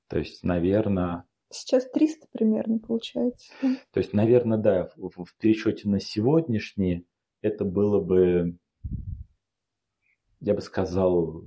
То 0.09 0.19
есть, 0.19 0.43
наверное, 0.43 1.25
Сейчас 1.53 1.89
300 1.91 2.27
примерно 2.31 2.79
получается. 2.79 3.51
да. 3.61 3.75
то 3.91 3.99
есть, 3.99 4.13
наверное, 4.13 4.57
да, 4.57 4.89
в, 4.95 5.23
в- 5.23 5.37
пересчете 5.39 5.87
на 5.87 5.99
сегодняшний 5.99 7.05
это 7.41 7.63
было 7.65 7.99
бы, 7.99 8.57
я 10.39 10.53
бы 10.53 10.61
сказал, 10.61 11.37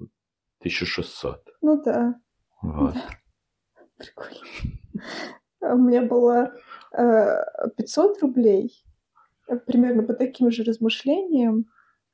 1600. 0.60 1.42
Ну 1.62 1.82
да, 1.82 2.14
Вот. 2.62 2.94
прикольно. 3.96 4.40
А 5.60 5.74
У 5.74 5.78
меня 5.78 6.02
было 6.02 6.52
э, 6.96 7.68
500 7.76 8.20
рублей, 8.22 8.72
э, 9.48 9.56
примерно 9.56 10.02
по 10.02 10.14
таким 10.14 10.50
же 10.50 10.62
размышлениям. 10.64 11.66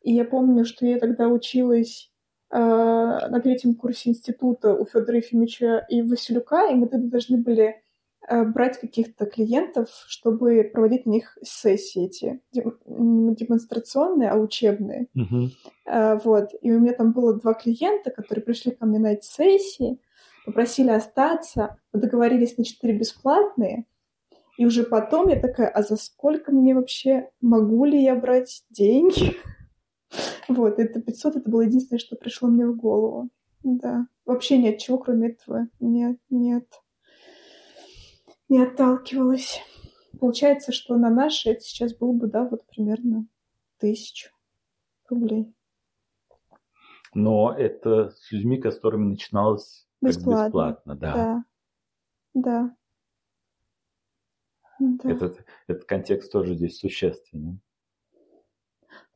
И 0.02 0.12
я 0.14 0.24
помню, 0.24 0.64
что 0.64 0.86
я 0.86 0.98
тогда 0.98 1.28
училась 1.28 2.10
э, 2.50 2.56
на 2.58 3.40
третьем 3.40 3.74
курсе 3.74 4.10
института 4.10 4.74
у 4.74 4.84
Федора 4.86 5.18
Ефимовича 5.18 5.78
и 5.88 6.02
Василюка, 6.02 6.70
и 6.70 6.74
мы 6.74 6.88
тогда 6.88 7.08
должны 7.08 7.38
были 7.38 7.64
э, 7.68 7.81
брать 8.28 8.78
каких-то 8.78 9.26
клиентов, 9.26 9.88
чтобы 10.06 10.70
проводить 10.72 11.06
на 11.06 11.10
них 11.10 11.36
сессии 11.42 12.06
эти, 12.06 12.40
не 12.52 13.34
демонстрационные, 13.34 14.30
а 14.30 14.36
учебные. 14.36 15.08
А, 15.86 16.16
Вот. 16.16 16.50
И 16.60 16.70
у 16.70 16.78
меня 16.78 16.92
там 16.92 17.12
было 17.12 17.34
два 17.34 17.54
клиента, 17.54 18.10
которые 18.10 18.44
пришли 18.44 18.72
ко 18.72 18.86
мне 18.86 18.98
на 18.98 19.12
эти 19.12 19.26
сессии, 19.26 19.98
попросили 20.46 20.90
остаться, 20.90 21.76
договорились 21.92 22.56
на 22.58 22.64
четыре 22.64 22.98
бесплатные. 22.98 23.86
И 24.58 24.66
уже 24.66 24.84
потом 24.84 25.28
я 25.28 25.40
такая, 25.40 25.68
а 25.68 25.82
за 25.82 25.96
сколько 25.96 26.52
мне 26.52 26.74
вообще, 26.74 27.30
могу 27.40 27.84
ли 27.84 28.02
я 28.02 28.14
брать 28.14 28.64
деньги? 28.70 29.36
Вот, 30.46 30.78
это 30.78 31.00
500, 31.00 31.36
это 31.36 31.48
было 31.48 31.62
единственное, 31.62 31.98
что 31.98 32.16
пришло 32.16 32.46
мне 32.46 32.66
в 32.66 32.76
голову. 32.76 33.30
Да. 33.62 34.06
Вообще 34.26 34.58
ни 34.58 34.68
от 34.68 34.76
чего, 34.76 34.98
кроме 34.98 35.30
этого, 35.30 35.68
нет, 35.80 36.18
нет. 36.28 36.66
Не 38.52 38.64
отталкивалась. 38.64 39.62
Получается, 40.20 40.72
что 40.72 40.98
на 40.98 41.08
наши 41.08 41.48
это 41.48 41.62
сейчас 41.62 41.94
было 41.94 42.12
бы, 42.12 42.26
да, 42.26 42.46
вот 42.46 42.66
примерно 42.66 43.26
тысячу 43.78 44.28
рублей. 45.08 45.54
Но 47.14 47.54
это 47.56 48.10
с 48.10 48.30
людьми, 48.30 48.58
с 48.58 48.62
которыми 48.62 49.08
начиналось 49.08 49.88
Бесплатно. 50.02 50.44
бесплатно, 50.44 50.96
да. 50.96 51.14
Да. 51.14 51.44
Да. 52.34 52.76
Да. 54.80 55.10
Этот, 55.10 55.46
этот 55.66 55.84
контекст 55.86 56.30
тоже 56.30 56.54
здесь 56.54 56.78
существенен. 56.78 57.62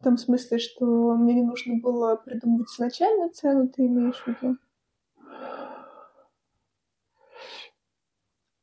В 0.01 0.05
том 0.05 0.16
смысле, 0.16 0.59
что 0.59 1.14
мне 1.14 1.35
не 1.35 1.42
нужно 1.42 1.79
было 1.79 2.16
придумывать 2.16 2.70
изначально 2.70 3.29
цену, 3.29 3.68
ты 3.68 3.85
имеешь 3.85 4.16
в 4.16 4.29
виду? 4.29 4.57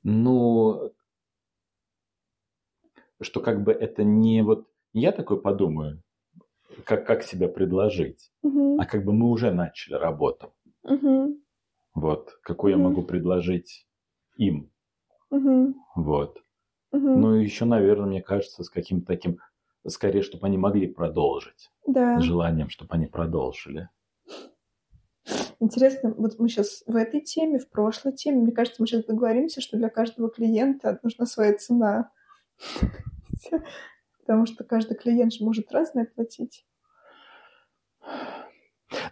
Ну, 0.03 0.91
что 3.21 3.39
как 3.39 3.63
бы 3.63 3.71
это 3.71 4.03
не 4.03 4.43
вот 4.43 4.67
я 4.93 5.11
такой 5.11 5.41
подумаю, 5.41 6.03
как, 6.83 7.05
как 7.07 7.23
себя 7.23 7.47
предложить, 7.47 8.31
Мгм. 8.41 8.79
а 8.79 8.85
как 8.85 9.05
бы 9.05 9.13
мы 9.13 9.29
уже 9.29 9.51
начали 9.51 9.95
работу. 9.95 10.53
Мгм. 10.83 11.37
Вот, 11.93 12.37
какой 12.41 12.71
я 12.71 12.77
Мгм. 12.77 12.89
могу 12.89 13.03
предложить 13.03 13.87
им. 14.35 14.71
Мгм. 15.29 15.75
Вот. 15.95 16.43
Мгм. 16.91 17.21
Ну, 17.21 17.33
еще, 17.35 17.65
наверное, 17.65 18.07
мне 18.07 18.21
кажется, 18.21 18.63
с 18.63 18.69
каким-то 18.69 19.07
таким, 19.07 19.39
скорее, 19.87 20.21
чтобы 20.21 20.47
они 20.47 20.57
могли 20.57 20.87
продолжить. 20.87 21.71
Да. 21.87 22.19
С 22.19 22.23
желанием, 22.23 22.69
чтобы 22.69 22.93
они 22.95 23.07
продолжили. 23.07 23.89
Интересно, 25.59 26.13
вот 26.17 26.39
мы 26.39 26.49
сейчас 26.49 26.83
в 26.85 26.95
этой 26.95 27.21
теме, 27.21 27.59
в 27.59 27.69
прошлой 27.69 28.13
теме, 28.13 28.41
мне 28.41 28.51
кажется, 28.51 28.81
мы 28.81 28.87
сейчас 28.87 29.05
договоримся, 29.05 29.61
что 29.61 29.77
для 29.77 29.89
каждого 29.89 30.29
клиента 30.29 30.99
нужна 31.03 31.25
своя 31.25 31.53
цена. 31.57 32.11
Потому 34.19 34.45
что 34.45 34.63
каждый 34.63 34.95
клиент 34.97 35.33
же 35.33 35.43
может 35.43 35.71
разное 35.71 36.05
платить. 36.05 36.65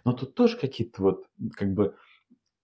Но 0.04 0.12
тут 0.12 0.34
тоже 0.34 0.58
какие-то 0.58 1.02
вот, 1.02 1.26
как 1.54 1.72
бы, 1.72 1.96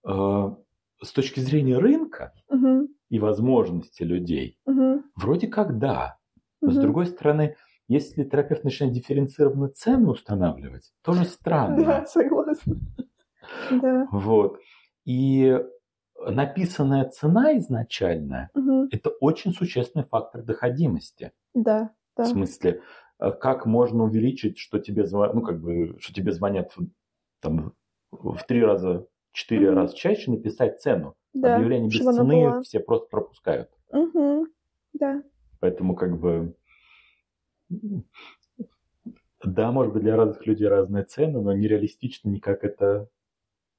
э, 0.07 0.55
с 1.03 1.11
точки 1.11 1.39
зрения 1.39 1.77
рынка 1.77 2.33
Мгм. 2.49 2.89
и 3.09 3.19
возможностей 3.19 4.05
людей, 4.05 4.59
Мгм. 4.65 5.05
вроде 5.15 5.47
как 5.47 5.79
да. 5.79 6.17
Но 6.61 6.71
с 6.71 6.75
Мгм. 6.75 6.81
другой 6.81 7.07
стороны, 7.07 7.55
если 7.87 8.23
терапевт 8.23 8.63
начинает 8.63 8.95
дифференцированно 8.95 9.69
цену 9.69 10.11
устанавливать, 10.11 10.93
тоже 11.01 11.23
странно. 11.25 11.85
Да, 11.85 12.05
согласна. 12.05 12.75
Да. 13.71 14.07
Вот. 14.11 14.59
И 15.05 15.57
написанная 16.19 17.05
цена 17.09 17.57
изначальная 17.57 18.49
Мгм.– 18.53 18.89
это 18.91 19.09
очень 19.21 19.53
существенный 19.53 20.03
фактор 20.05 20.43
доходимости. 20.43 21.31
Да, 21.53 21.91
В 22.15 22.17
да. 22.17 22.25
смысле, 22.25 22.81
э, 23.19 23.31
как 23.31 23.65
можно 23.65 24.03
увеличить, 24.03 24.57
что 24.57 24.79
тебе 24.79 25.05
звонят, 25.05 25.33
ну, 25.35 25.41
как 25.41 25.61
бы, 25.61 25.95
что 25.99 26.13
тебе 26.13 26.31
звонят 26.31 26.71
в- 26.75 26.87
там, 27.41 27.73
в 28.11 28.37
три 28.47 28.63
раза, 28.63 29.07
четыре 29.31 29.67
Мгм. 29.71 29.77
раза 29.77 29.95
чаще, 29.95 30.31
написать 30.31 30.81
цену. 30.81 31.15
Да, 31.33 31.55
Объявление 31.55 31.89
без 31.89 31.99
цены 31.99 32.49
была. 32.49 32.61
все 32.63 32.79
просто 32.79 33.07
пропускают. 33.09 33.69
Мгм. 33.91 34.47
Да. 34.93 35.23
Поэтому, 35.59 35.95
как 35.95 36.19
бы, 36.19 36.55
да, 39.43 39.71
может 39.71 39.93
быть, 39.93 40.03
для 40.03 40.15
разных 40.15 40.45
людей 40.45 40.67
разные 40.67 41.03
цены, 41.03 41.39
но 41.41 41.53
нереалистично 41.53 42.29
никак 42.29 42.63
это 42.63 43.07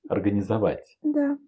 организовать. 0.09 0.99
Да. 1.03 1.39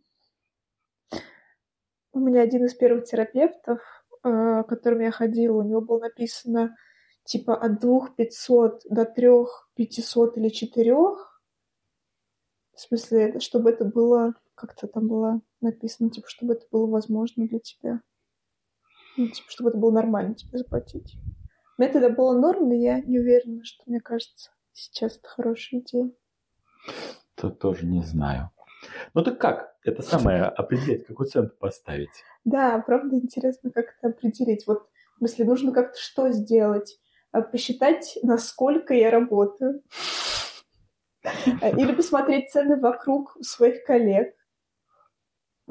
У 2.12 2.20
меня 2.20 2.42
один 2.42 2.64
из 2.66 2.74
первых 2.74 3.04
терапевтов, 3.04 3.80
э, 4.24 4.62
к 4.62 4.64
которым 4.68 5.00
я 5.00 5.10
ходила, 5.10 5.58
у 5.58 5.62
него 5.62 5.80
было 5.80 6.00
написано 6.00 6.76
типа 7.24 7.56
от 7.56 7.80
двух 7.80 8.14
пятьсот 8.16 8.82
до 8.90 9.04
трех 9.04 9.70
пятисот 9.74 10.36
или 10.36 10.48
четырех. 10.48 11.40
В 12.74 12.80
смысле, 12.80 13.38
чтобы 13.40 13.70
это 13.70 13.84
было, 13.84 14.34
как-то 14.54 14.88
там 14.88 15.08
было 15.08 15.40
написано, 15.60 16.10
типа, 16.10 16.28
чтобы 16.28 16.54
это 16.54 16.66
было 16.70 16.86
возможно 16.86 17.46
для 17.46 17.60
тебя. 17.60 18.00
Ну, 19.16 19.28
типа, 19.28 19.50
чтобы 19.50 19.70
это 19.70 19.78
было 19.78 19.90
нормально 19.90 20.34
тебе 20.34 20.58
заплатить. 20.58 21.16
Мне 21.78 21.88
тогда 21.88 22.08
было 22.08 22.38
норм, 22.38 22.68
но 22.68 22.74
я 22.74 23.00
не 23.00 23.18
уверена, 23.18 23.62
что, 23.64 23.84
мне 23.86 24.00
кажется, 24.00 24.50
сейчас 24.72 25.18
это 25.18 25.28
хорошая 25.28 25.80
идея. 25.80 26.10
То 27.34 27.50
тоже 27.50 27.86
не 27.86 28.02
знаю. 28.02 28.50
Ну 29.14 29.22
так 29.22 29.38
как? 29.38 29.76
Это 29.84 30.02
самое 30.02 30.44
определять, 30.44 31.06
какую 31.06 31.28
цену 31.28 31.50
поставить? 31.58 32.10
Да, 32.44 32.78
правда 32.80 33.16
интересно, 33.16 33.70
как 33.70 33.86
это 33.98 34.08
определить. 34.08 34.66
Вот, 34.66 34.88
в 35.14 35.18
смысле, 35.18 35.44
нужно 35.44 35.72
как-то 35.72 35.98
что 35.98 36.30
сделать? 36.30 36.98
А, 37.32 37.42
посчитать, 37.42 38.18
насколько 38.22 38.94
я 38.94 39.10
работаю. 39.10 39.82
Или 41.62 41.94
посмотреть 41.94 42.50
цены 42.50 42.76
вокруг 42.76 43.36
у 43.36 43.42
своих 43.42 43.84
коллег. 43.84 44.34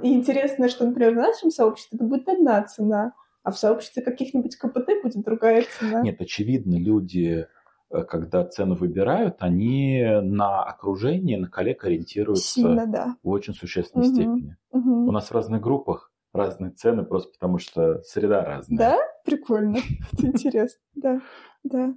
И 0.02 0.14
интересно, 0.14 0.70
что, 0.70 0.86
например, 0.86 1.14
в 1.14 1.18
нашем 1.18 1.52
сообществе 1.52 1.98
это 1.98 2.06
будет 2.06 2.28
одна 2.28 2.64
цена, 2.64 3.14
а 3.44 3.52
в 3.52 3.58
сообществе 3.58 4.02
каких-нибудь 4.02 4.56
КПТ 4.56 5.04
будет 5.04 5.24
другая 5.24 5.66
цена. 5.80 6.02
Нет, 6.02 6.22
очевидно, 6.22 6.76
люди, 6.76 7.48
когда 8.10 8.46
цену 8.46 8.76
выбирают, 8.76 9.38
они 9.40 10.04
на 10.22 10.64
окружение, 10.64 11.38
на 11.38 11.48
коллег 11.50 11.84
ориентируются 11.86 12.54
Сильно, 12.54 12.88
да. 12.88 13.16
в 13.24 13.30
очень 13.30 13.54
существенной 13.54 14.06
Мгм. 14.08 14.16
степени. 14.16 14.58
Мгм. 14.72 15.08
У 15.08 15.12
нас 15.12 15.30
в 15.30 15.32
разных 15.34 15.62
группах 15.62 16.12
разные 16.34 16.72
цены, 16.72 17.04
просто 17.04 17.32
потому 17.34 17.58
что 17.58 18.02
среда 18.04 18.44
разная. 18.46 18.78
Да? 18.78 18.98
Прикольно. 19.26 19.78
Это 20.14 20.28
интересно. 20.28 20.80
Да. 20.96 21.22
Да. 21.64 21.94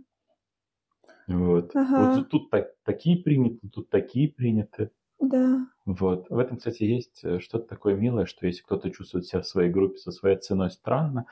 Вот. 1.29 1.75
Ага. 1.75 2.17
Вот 2.17 2.29
тут 2.29 2.51
так- 2.51 2.73
такие 2.85 3.23
приняты, 3.23 3.69
тут 3.73 3.89
такие 3.89 4.29
приняты. 4.29 4.91
Да. 5.21 5.67
Вот. 5.87 6.29
В 6.29 6.39
этом, 6.39 6.59
кстати, 6.59 6.83
есть 6.83 7.21
э, 7.25 7.39
что-то 7.39 7.67
такое 7.69 7.95
милое, 7.95 8.27
что 8.27 8.47
если 8.47 8.63
кто-то 8.63 8.91
чувствует 8.91 9.25
себя 9.27 9.41
в 9.41 9.47
своей 9.47 9.71
группе 9.71 9.97
со 9.99 10.11
своей 10.11 10.37
ценой 10.37 10.71
странно, 10.71 11.27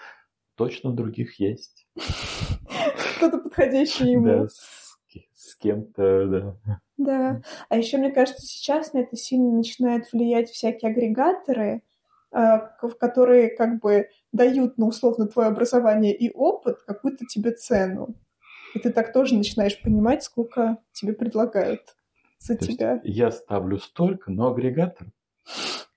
точно 0.56 0.90
у 0.90 0.92
других 0.94 1.38
есть. 1.40 1.86
Кто-то 3.28 3.38
подходящий 3.44 4.04
Да, 4.04 4.10
ему. 4.32 4.48
с, 4.48 4.98
ки- 5.08 5.28
с 5.34 5.56
кем-то, 5.56 6.26
да. 6.26 6.80
Да. 6.96 7.42
А 7.68 7.76
еще, 7.76 7.98
мне 7.98 8.10
кажется, 8.10 8.46
сейчас 8.46 8.92
на 8.92 8.98
это 8.98 9.16
сильно 9.16 9.50
начинают 9.52 10.12
влиять 10.12 10.50
всякие 10.50 10.90
агрегаторы, 10.90 11.82
э, 12.32 12.36
в 12.82 12.94
которые 12.98 13.48
как 13.56 13.80
бы 13.80 14.08
дают, 14.32 14.78
ну, 14.78 14.88
условно, 14.88 15.26
твое 15.26 15.48
образование 15.48 16.14
и 16.16 16.30
опыт 16.32 16.82
какую-то 16.86 17.26
тебе 17.26 17.52
цену. 17.52 18.14
И 18.74 18.78
ты 18.78 18.90
так 18.90 19.12
тоже 19.12 19.34
начинаешь 19.34 19.80
понимать, 19.82 20.22
сколько 20.22 20.78
тебе 20.92 21.12
предлагают 21.12 21.96
за 22.38 22.56
То 22.56 22.66
тебя. 22.66 23.00
я 23.04 23.30
ставлю 23.30 23.78
столько, 23.78 24.30
но 24.30 24.48
агрегатор, 24.50 25.08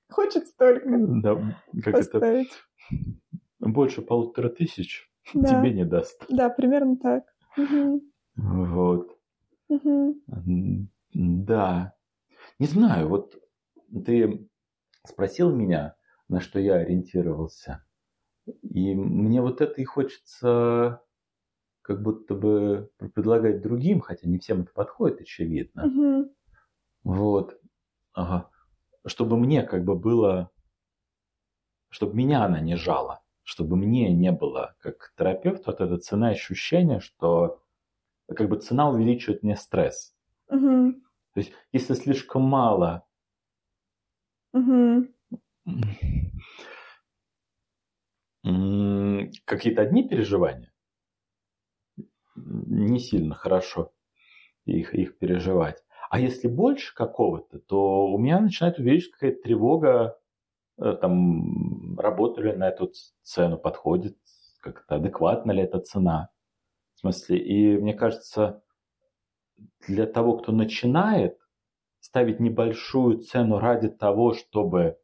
Хочет 0.09 0.47
столько 0.47 0.85
да, 0.89 1.35
как 1.83 1.95
это, 1.95 2.03
поставить. 2.19 2.51
больше 3.59 4.01
полутора 4.01 4.49
тысяч 4.49 5.09
Да. 5.33 5.61
тебе 5.61 5.73
не 5.73 5.85
даст. 5.85 6.25
Да, 6.29 6.49
примерно 6.49 6.97
так. 6.97 7.23
Мгм. 7.55 8.01
Вот. 8.35 9.17
М, 9.69 10.89
Да. 11.13 11.93
Не 12.59 12.67
знаю, 12.67 13.07
вот 13.09 13.35
ты 14.05 14.47
спросил 15.05 15.53
меня, 15.53 15.95
на 16.27 16.41
что 16.41 16.59
я 16.59 16.75
ориентировался. 16.75 17.85
И 18.61 18.93
мне 18.93 19.41
вот 19.41 19.61
это 19.61 19.81
и 19.81 19.85
хочется 19.85 21.01
как 21.81 22.01
будто 22.01 22.33
бы 22.35 22.89
предлагать 23.13 23.61
другим, 23.61 24.01
хотя 24.01 24.27
не 24.27 24.39
всем 24.39 24.61
это 24.61 24.73
подходит, 24.73 25.21
очевидно. 25.21 25.85
Мгм. 25.87 26.29
Вот. 27.03 27.59
Ага. 28.13 28.49
Чтобы 29.05 29.37
мне 29.37 29.61
как 29.63 29.83
бы 29.83 29.95
было, 29.95 30.49
чтобы 31.89 32.15
меня 32.15 32.43
она 32.43 32.59
не 32.59 32.75
жала, 32.75 33.21
чтобы 33.45 33.77
мне 33.77 34.13
не 34.13 34.33
было 34.33 34.75
как 34.81 35.13
терапевту 35.17 35.71
вот 35.71 35.81
эта 35.81 35.97
цена 35.99 36.29
ощущения, 36.29 36.99
что 36.99 37.61
как 38.27 38.49
бы 38.49 38.57
цена 38.57 38.89
увеличивает 38.89 39.43
мне 39.43 39.55
стресс. 39.55 40.15
Мгм. 40.49 41.03
То 41.33 41.39
есть, 41.41 41.53
если 41.71 41.93
слишком 41.93 42.43
мало 42.43 43.05
м, 48.45 49.31
какие-то 49.45 49.81
одни 49.81 50.07
переживания, 50.07 50.71
не 52.35 52.99
сильно 52.99 53.35
хорошо 53.35 53.91
их, 54.65 54.93
их 54.95 55.17
переживать. 55.17 55.83
А 56.09 56.19
если 56.19 56.47
больше 56.47 56.95
какого-то, 56.95 57.59
то 57.59 58.07
у 58.07 58.17
меня 58.19 58.39
начинает 58.39 58.79
увеличиваться 58.79 59.19
какая-то 59.19 59.43
тревога, 59.43 60.19
там, 60.77 61.97
работали 61.99 62.51
на 62.53 62.69
эту 62.69 62.91
цену, 63.23 63.57
подходит, 63.57 64.17
как-то 64.59 64.95
адекватна 64.95 65.51
ли 65.51 65.61
эта 65.61 65.79
цена. 65.79 66.29
В 66.95 66.99
смысле, 67.01 67.37
и 67.37 67.77
мне 67.77 67.93
кажется, 67.93 68.63
для 69.87 70.05
того, 70.05 70.37
кто 70.37 70.51
начинает, 70.51 71.37
ставить 71.99 72.39
небольшую 72.39 73.19
цену 73.19 73.59
ради 73.59 73.89
того, 73.89 74.33
чтобы 74.33 74.97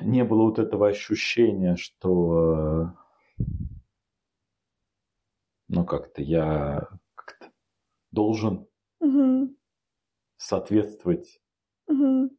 не 0.00 0.24
было 0.24 0.44
вот 0.44 0.58
этого 0.58 0.88
ощущения, 0.88 1.76
что 1.76 2.94
э, 3.38 3.44
ну 5.68 5.84
как-то 5.84 6.22
я 6.22 6.88
как-то 7.14 7.50
должен 8.10 8.66
Мгм. 9.00 9.56
соответствовать. 10.36 11.40
Мгм. 11.88 12.30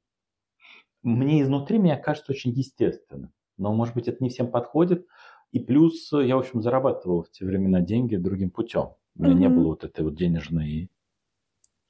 Мне 1.04 1.42
изнутри, 1.42 1.80
мне 1.80 1.96
кажется, 1.98 2.32
очень 2.32 2.52
естественно. 2.52 3.32
Но, 3.58 3.74
может 3.74 3.96
быть, 3.96 4.08
это 4.08 4.24
не 4.24 4.30
всем 4.30 4.50
подходит. 4.52 5.08
И 5.52 5.60
плюс 5.60 6.12
э, 6.14 6.26
я, 6.28 6.36
в 6.36 6.40
общем, 6.40 6.62
зарабатывал 6.62 7.24
в 7.24 7.32
те 7.32 7.46
времена 7.46 7.82
деньги 7.82 8.16
другим 8.16 8.50
путем. 8.52 8.96
У 9.16 9.24
меня 9.24 9.34
не 9.34 9.50
Мгм. 9.50 9.50
было 9.50 9.70
вот 9.70 9.84
этой 9.84 10.04
вот 10.06 10.16
денежной 10.16 10.90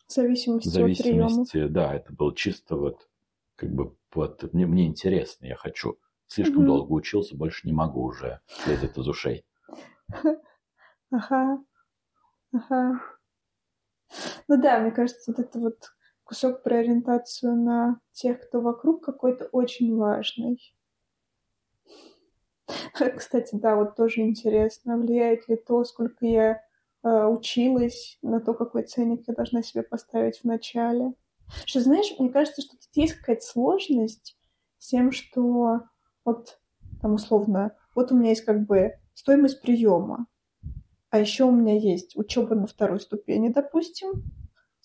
В 0.08 0.12
зависимости, 0.14 0.84
от 0.84 0.96
зависимости. 0.96 1.68
Да, 1.68 1.94
это 1.96 2.14
было 2.14 2.36
чисто 2.36 2.76
вот 2.76 3.10
как 3.56 3.72
бы 3.74 3.96
вот 4.14 4.54
мне, 4.54 4.66
мне 4.66 4.88
интересно, 4.88 5.46
я 5.46 5.56
хочу. 5.56 6.00
Слишком 6.28 6.66
Мгм. 6.66 6.66
долго 6.66 6.94
учился, 6.94 7.36
больше 7.36 7.68
не 7.68 7.74
могу 7.74 8.04
уже. 8.04 8.40
Лезет 8.64 8.98
из 8.98 9.08
ушей. 9.08 9.44
Ага. 11.18 11.42
Ага. 12.54 12.82
Ну 14.48 14.62
да, 14.62 14.80
мне 14.80 14.92
кажется, 14.92 15.32
вот 15.32 15.40
это 15.40 15.60
вот 15.60 15.92
кусок 16.32 16.64
про 16.64 16.78
ориентацию 16.78 17.58
на 17.58 18.00
тех, 18.14 18.40
кто 18.40 18.62
вокруг, 18.62 19.04
какой-то 19.04 19.50
очень 19.52 19.98
важный. 19.98 20.62
Кстати, 23.18 23.54
да, 23.56 23.76
вот 23.76 23.98
тоже 23.98 24.22
интересно, 24.22 24.98
влияет 24.98 25.50
ли 25.50 25.58
то, 25.58 25.84
сколько 25.84 26.26
я 26.26 26.62
э, 27.04 27.26
училась, 27.26 28.18
на 28.22 28.40
то, 28.40 28.54
какой 28.54 28.84
ценник 28.84 29.28
я 29.28 29.34
должна 29.34 29.62
себе 29.62 29.84
поставить 29.84 30.38
в 30.38 30.46
начале. 30.46 31.16
Что, 31.66 31.82
знаешь, 31.82 32.16
мне 32.18 32.30
кажется, 32.30 32.62
что 32.62 32.78
тут 32.78 32.96
есть 32.96 33.16
какая-то 33.16 33.42
сложность 33.42 34.38
с 34.78 34.88
тем, 34.88 35.12
что 35.12 35.82
вот 36.24 36.60
там 37.02 37.16
условно, 37.16 37.76
вот 37.94 38.14
у 38.14 38.16
меня 38.16 38.30
есть 38.30 38.46
как 38.46 38.66
бы 38.66 38.94
стоимость 39.16 39.62
приема, 39.62 40.28
а 41.10 41.20
еще 41.20 41.44
у 41.44 41.52
меня 41.52 41.78
есть 41.78 42.16
учеба 42.16 42.56
на 42.56 42.68
второй 42.68 43.02
ступени, 43.02 43.50
допустим, 43.50 44.24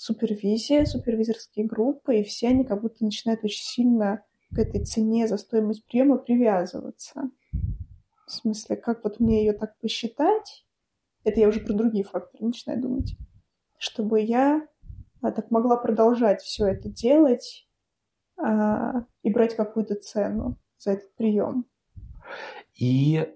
супервизия, 0.07 0.85
супервизорские 0.85 1.66
группы, 1.66 2.19
и 2.19 2.25
все 2.25 2.49
они 2.49 2.64
как 2.64 2.81
будто 2.83 3.05
начинают 3.05 3.45
очень 3.45 3.64
сильно 3.64 4.23
к 4.55 4.59
этой 4.59 4.85
цене 4.85 5.27
за 5.27 5.37
стоимость 5.37 5.85
приема 5.87 6.19
привязываться. 6.19 7.31
В 8.27 8.31
смысле, 8.31 8.77
как 8.77 9.05
вот 9.05 9.21
мне 9.21 9.45
ее 9.45 9.53
так 9.53 9.79
посчитать, 9.79 10.64
это 11.25 11.40
я 11.40 11.49
уже 11.49 11.61
про 11.61 11.75
другие 11.75 12.05
факторы 12.05 12.47
начинаю 12.47 12.81
думать, 12.81 13.16
чтобы 13.79 14.21
я 14.21 14.66
а, 15.23 15.33
так 15.33 15.51
могла 15.51 15.77
продолжать 15.77 16.40
все 16.42 16.66
это 16.66 16.88
делать 16.88 17.69
а, 18.37 19.05
и 19.23 19.31
брать 19.31 19.57
какую-то 19.57 19.97
цену 19.97 20.57
за 20.79 20.92
этот 20.92 21.14
прием. 21.16 21.66
И 22.75 23.29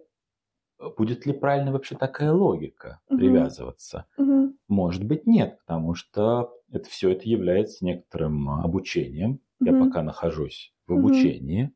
будет 0.97 1.27
ли 1.27 1.33
правильно 1.33 1.73
вообще 1.73 1.97
такая 1.97 2.33
логика 2.33 3.01
привязываться? 3.09 4.07
Мгм. 4.17 4.57
Может 4.69 5.05
быть, 5.05 5.27
нет, 5.27 5.59
потому 5.59 5.95
что 5.95 6.60
это 6.73 6.89
все 6.89 7.11
это 7.11 7.29
является 7.29 7.85
некоторым 7.85 8.49
обучением. 8.51 9.41
Я 9.63 9.73
Мгм. 9.73 9.87
пока 9.89 10.03
нахожусь 10.03 10.73
в 10.87 10.93
обучении. 10.95 11.73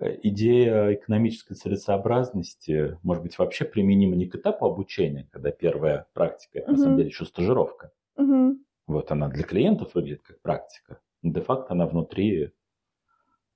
Э, 0.00 0.16
Идея 0.22 0.94
экономической 0.94 1.54
целесообразности 1.54 2.98
может 3.02 3.22
быть 3.22 3.38
вообще 3.38 3.64
применима 3.64 4.16
не 4.16 4.26
к 4.26 4.34
этапу 4.36 4.66
обучения, 4.66 5.28
когда 5.32 5.50
первая 5.50 6.06
практика, 6.14 6.60
это 6.60 6.72
на 6.72 6.78
самом 6.78 6.96
деле 6.96 7.08
еще 7.08 7.24
стажировка. 7.24 7.92
Мгм. 8.16 8.64
Вот 8.86 9.10
она 9.10 9.28
для 9.28 9.44
клиентов 9.44 9.94
выглядит 9.94 10.22
как 10.22 10.40
практика. 10.40 11.00
Де-факто 11.22 11.74
она 11.74 11.86
внутри. 11.86 12.52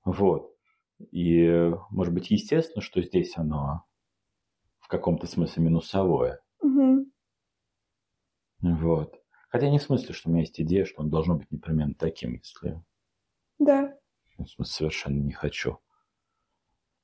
Вот. 0.05 0.53
И, 1.11 1.71
может 1.89 2.13
быть, 2.13 2.29
естественно, 2.29 2.81
что 2.81 3.01
здесь 3.01 3.37
оно 3.37 3.83
в 4.79 4.87
каком-то 4.87 5.27
смысле 5.27 5.63
минусовое. 5.63 6.39
Угу. 6.61 7.05
Вот. 8.61 9.22
Хотя 9.53 9.69
не 9.69 9.77
в 9.77 9.83
смысле, 9.83 10.15
что 10.15 10.29
у 10.29 10.31
меня 10.31 10.41
есть 10.41 10.59
идея, 10.59 10.83
что 10.83 11.03
он 11.03 11.11
должно 11.11 11.35
быть 11.35 11.51
непременно 11.51 11.93
таким, 11.93 12.33
если... 12.33 12.83
Да. 13.59 13.95
В 14.39 14.47
смысле, 14.47 14.65
совершенно 14.65 15.21
не 15.21 15.31
хочу. 15.31 15.77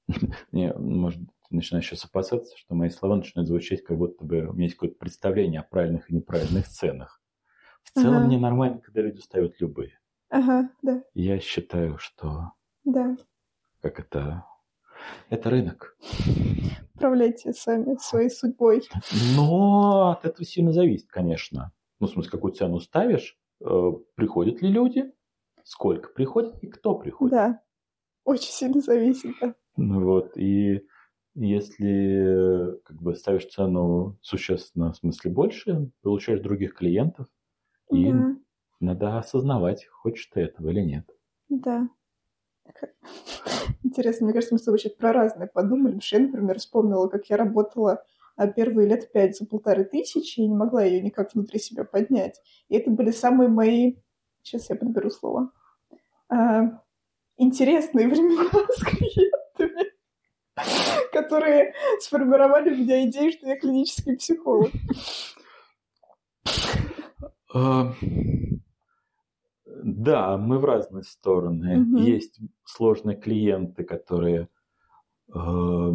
Мне, 0.52 0.74
может, 0.74 1.22
начинаю 1.52 1.84
сейчас 1.84 2.06
опасаться, 2.06 2.58
что 2.58 2.74
мои 2.74 2.90
слова 2.90 3.18
начинают 3.18 3.48
звучать, 3.48 3.84
как 3.84 4.00
будто 4.00 4.26
бы 4.26 4.48
у 4.48 4.54
меня 4.54 4.64
есть 4.64 4.78
какое-то 4.78 4.98
представление 4.98 5.62
о 5.62 5.64
правильных 5.64 6.10
и 6.10 6.16
неправильных 6.16 6.68
ценах. 6.68 7.22
В 7.84 7.92
целом 7.92 8.18
Ага. 8.18 8.26
мне 8.26 8.40
нормально, 8.40 8.80
когда 8.80 9.02
люди 9.02 9.20
ставят 9.20 9.62
любые. 9.62 10.00
Ага, 10.30 10.72
да, 10.82 11.04
Я 11.14 11.40
считаю, 11.40 12.00
что 12.00 12.54
да. 12.84 13.16
как 13.80 14.00
это... 14.00 14.44
Это 15.30 15.52
рынок. 15.52 15.96
Управляйте 16.96 17.54
сами 17.54 17.96
своей 18.02 18.32
судьбой. 18.32 18.82
Но 19.36 20.10
от 20.10 20.26
этого 20.26 20.44
сильно 20.44 20.74
зависит, 20.74 21.10
конечно. 21.10 21.72
Ну, 22.00 22.08
в 22.08 22.12
смысле, 22.12 22.32
какую 22.32 22.54
цену 22.54 22.80
ставишь, 22.80 23.38
э, 23.62 23.92
приходят 24.16 24.62
ли 24.62 24.70
люди, 24.70 25.12
сколько 25.64 26.10
приходят 26.10 26.58
и 26.64 26.68
кто 26.68 26.96
приходит. 26.96 27.34
Да. 27.34 27.62
Очень 28.26 28.52
сильно 28.54 28.82
зависит, 28.82 29.36
да. 29.42 29.56
Ну 29.78 30.04
Вот, 30.04 30.38
и 30.38 30.86
если 31.36 32.74
э, 32.74 32.78
как 32.84 33.02
бы 33.02 33.16
ставишь 33.16 33.48
цену 33.48 34.18
существенно, 34.22 34.92
в 34.92 34.98
смысле, 34.98 35.32
больше, 35.32 35.92
получаешь 36.02 36.42
других 36.42 36.76
клиентов, 36.76 37.28
и 37.94 38.12
Да, 38.12 38.36
надо 38.80 39.18
осознавать, 39.20 39.88
хочешь 39.88 40.28
ты 40.28 40.42
этого 40.42 40.70
или 40.70 40.82
нет. 40.82 41.10
да. 41.50 41.90
Интересно, 43.84 44.26
мне 44.26 44.34
кажется, 44.34 44.54
мы 44.56 44.60
с 44.60 44.64
тобой 44.64 44.80
сейчас 44.80 44.94
про 44.94 45.14
разное 45.14 45.48
подумали, 45.48 45.94
потому 45.94 46.02
что 46.02 46.18
я, 46.18 46.24
например, 46.24 46.60
вспомнила, 46.60 47.08
как 47.08 47.30
я 47.30 47.38
работала 47.38 48.04
а, 48.40 48.48
первые 48.48 48.88
лет 48.88 49.12
пять 49.12 49.38
за 49.38 49.46
полторы 49.46 49.84
тысячи 49.84 50.40
и 50.40 50.48
не 50.48 50.56
могла 50.56 50.82
ее 50.82 51.02
никак 51.02 51.34
внутри 51.34 51.60
себя 51.60 51.84
поднять. 51.84 52.42
И 52.70 52.78
это 52.78 52.90
были 52.90 53.12
самые 53.12 53.50
мои, 53.50 53.96
сейчас 54.42 54.70
я 54.70 54.78
подберу 54.78 55.10
слово, 55.10 55.52
а, 56.30 56.82
интересные 57.36 58.08
времена 58.08 58.50
с 58.70 58.82
клиентами, 58.82 59.92
которые 61.12 61.74
сформировали 62.00 62.70
у 62.70 62.78
меня 62.78 63.06
идею, 63.10 63.34
что 63.34 63.46
я 63.46 63.60
клинический 63.60 64.16
психолог. 64.16 64.72
А, 67.54 67.94
Да, 69.84 70.38
мы 70.38 70.60
в 70.60 70.66
разные 70.66 71.04
стороны. 71.04 71.86
Есть 72.00 72.40
сложные 72.64 73.18
клиенты, 73.18 73.84
которые, 73.84 74.48
э, 75.34 75.92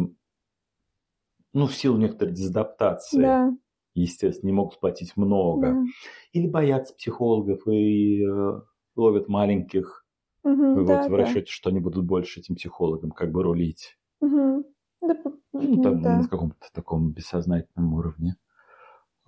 ну, 1.55 1.67
в 1.67 1.75
силу 1.75 1.97
некоторой 1.97 2.35
дезадаптации, 2.35 3.23
Да, 3.23 3.51
естественно, 3.95 4.49
не 4.49 4.53
могут 4.55 4.79
платить 4.81 5.17
много. 5.17 5.59
да. 5.61 5.87
Или 6.33 6.47
боятся 6.47 6.95
психологов 6.95 7.67
и 7.67 8.23
э, 8.25 8.61
ловят 8.95 9.29
маленьких 9.29 10.05
Мгм, 10.43 10.85
вот, 10.85 10.85
да, 10.85 11.09
в 11.09 11.15
да. 11.17 11.27
расчете, 11.27 11.51
что 11.51 11.69
они 11.71 11.79
будут 11.81 12.05
больше 12.05 12.41
этим 12.41 12.55
психологам 12.55 13.11
как 13.11 13.31
бы 13.31 13.43
рулить. 13.43 13.97
Мгм. 14.21 14.63
Да, 15.01 15.15
Ну, 15.57 15.77
там, 15.79 16.01
да. 16.01 16.15
на 16.17 16.27
каком-то 16.27 16.67
таком 16.73 17.11
бессознательном 17.11 17.93
уровне. 17.93 18.37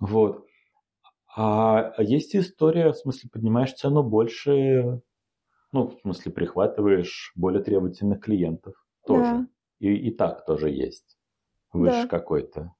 Вот. 0.00 0.46
А 1.36 1.94
есть 1.98 2.36
история, 2.36 2.92
в 2.92 2.96
смысле, 2.98 3.30
поднимаешь 3.32 3.74
цену 3.74 4.02
больше, 4.04 5.02
ну, 5.72 5.88
в 5.88 6.00
смысле, 6.02 6.32
прихватываешь 6.32 7.32
более 7.36 7.62
требовательных 7.64 8.20
клиентов 8.22 8.74
тоже. 9.06 9.36
Да. 9.36 9.48
И, 9.80 9.88
и 9.94 10.12
так 10.12 10.46
тоже 10.46 10.70
есть. 10.70 11.17
Выше 11.72 12.06
Да. 12.06 12.08
какой-то. 12.08 12.74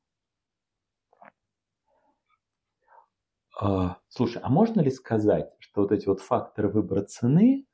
А, 3.60 3.98
слушай, 4.08 4.40
а 4.42 4.48
можно 4.48 4.80
ли 4.80 4.90
сказать, 4.90 5.50
что 5.58 5.82
вот 5.82 5.92
эти 5.92 6.06
вот 6.06 6.20
факторы 6.20 6.68
выбора 6.70 7.02
цены 7.02 7.66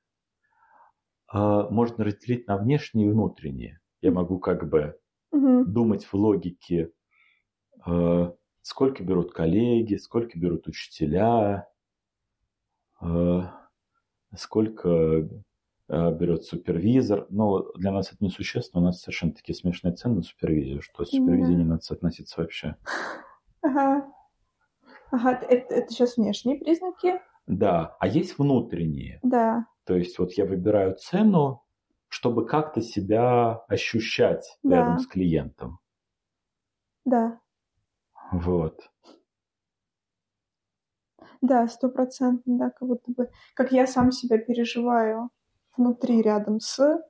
а, 1.28 1.68
можно 1.70 2.04
разделить 2.04 2.46
на 2.46 2.56
внешние 2.56 3.08
и 3.08 3.10
внутренние? 3.10 3.80
Я 4.00 4.12
могу 4.12 4.38
как 4.38 4.68
бы 4.68 4.98
Мгм. 5.32 5.64
думать 5.64 6.04
в 6.04 6.14
логике, 6.14 6.92
э, 7.86 8.32
сколько 8.62 9.04
берут 9.04 9.32
коллеги, 9.32 9.96
сколько 9.96 10.38
берут 10.38 10.68
учителя, 10.68 11.68
э, 13.00 13.40
сколько 14.36 15.28
берет 15.88 16.44
супервизор. 16.44 17.26
Но 17.30 17.72
для 17.74 17.92
нас 17.92 18.08
это 18.12 18.24
несущественно, 18.24 18.82
у 18.82 18.86
нас 18.86 19.00
совершенно 19.00 19.32
такие 19.32 19.54
смешные 19.54 19.94
цены 19.94 20.16
на 20.16 20.22
супервизию, 20.22 20.80
что 20.82 21.04
с 21.04 21.10
супервизией 21.10 21.56
Да. 21.56 21.62
не 21.62 21.68
надо 21.68 21.82
соотноситься 21.82 22.40
вообще. 22.40 22.76
Ага. 23.62 24.12
Ага, 25.10 25.32
это, 25.48 25.74
это 25.74 25.90
сейчас 25.92 26.16
внешние 26.16 26.58
признаки? 26.58 27.20
Да, 27.46 27.96
а 28.00 28.06
есть 28.06 28.38
внутренние. 28.38 29.20
Да, 29.22 29.66
То 29.84 29.94
есть 29.96 30.18
вот 30.18 30.32
я 30.32 30.44
выбираю 30.46 30.96
цену, 30.96 31.62
чтобы 32.08 32.46
как-то 32.46 32.80
себя 32.80 33.56
ощущать 33.68 34.58
Да. 34.62 34.76
рядом 34.76 34.98
с 34.98 35.06
клиентом. 35.06 35.78
да, 37.04 37.40
Вот. 38.32 38.90
да, 41.40 41.68
стопроцентно, 41.68 42.58
да, 42.58 42.70
как 42.70 42.88
будто 42.88 43.12
бы, 43.12 43.30
как 43.54 43.72
я 43.72 43.86
сам 43.86 44.10
себя 44.12 44.38
переживаю 44.38 45.30
внутри 45.76 46.22
рядом 46.22 46.60
с, 46.60 47.02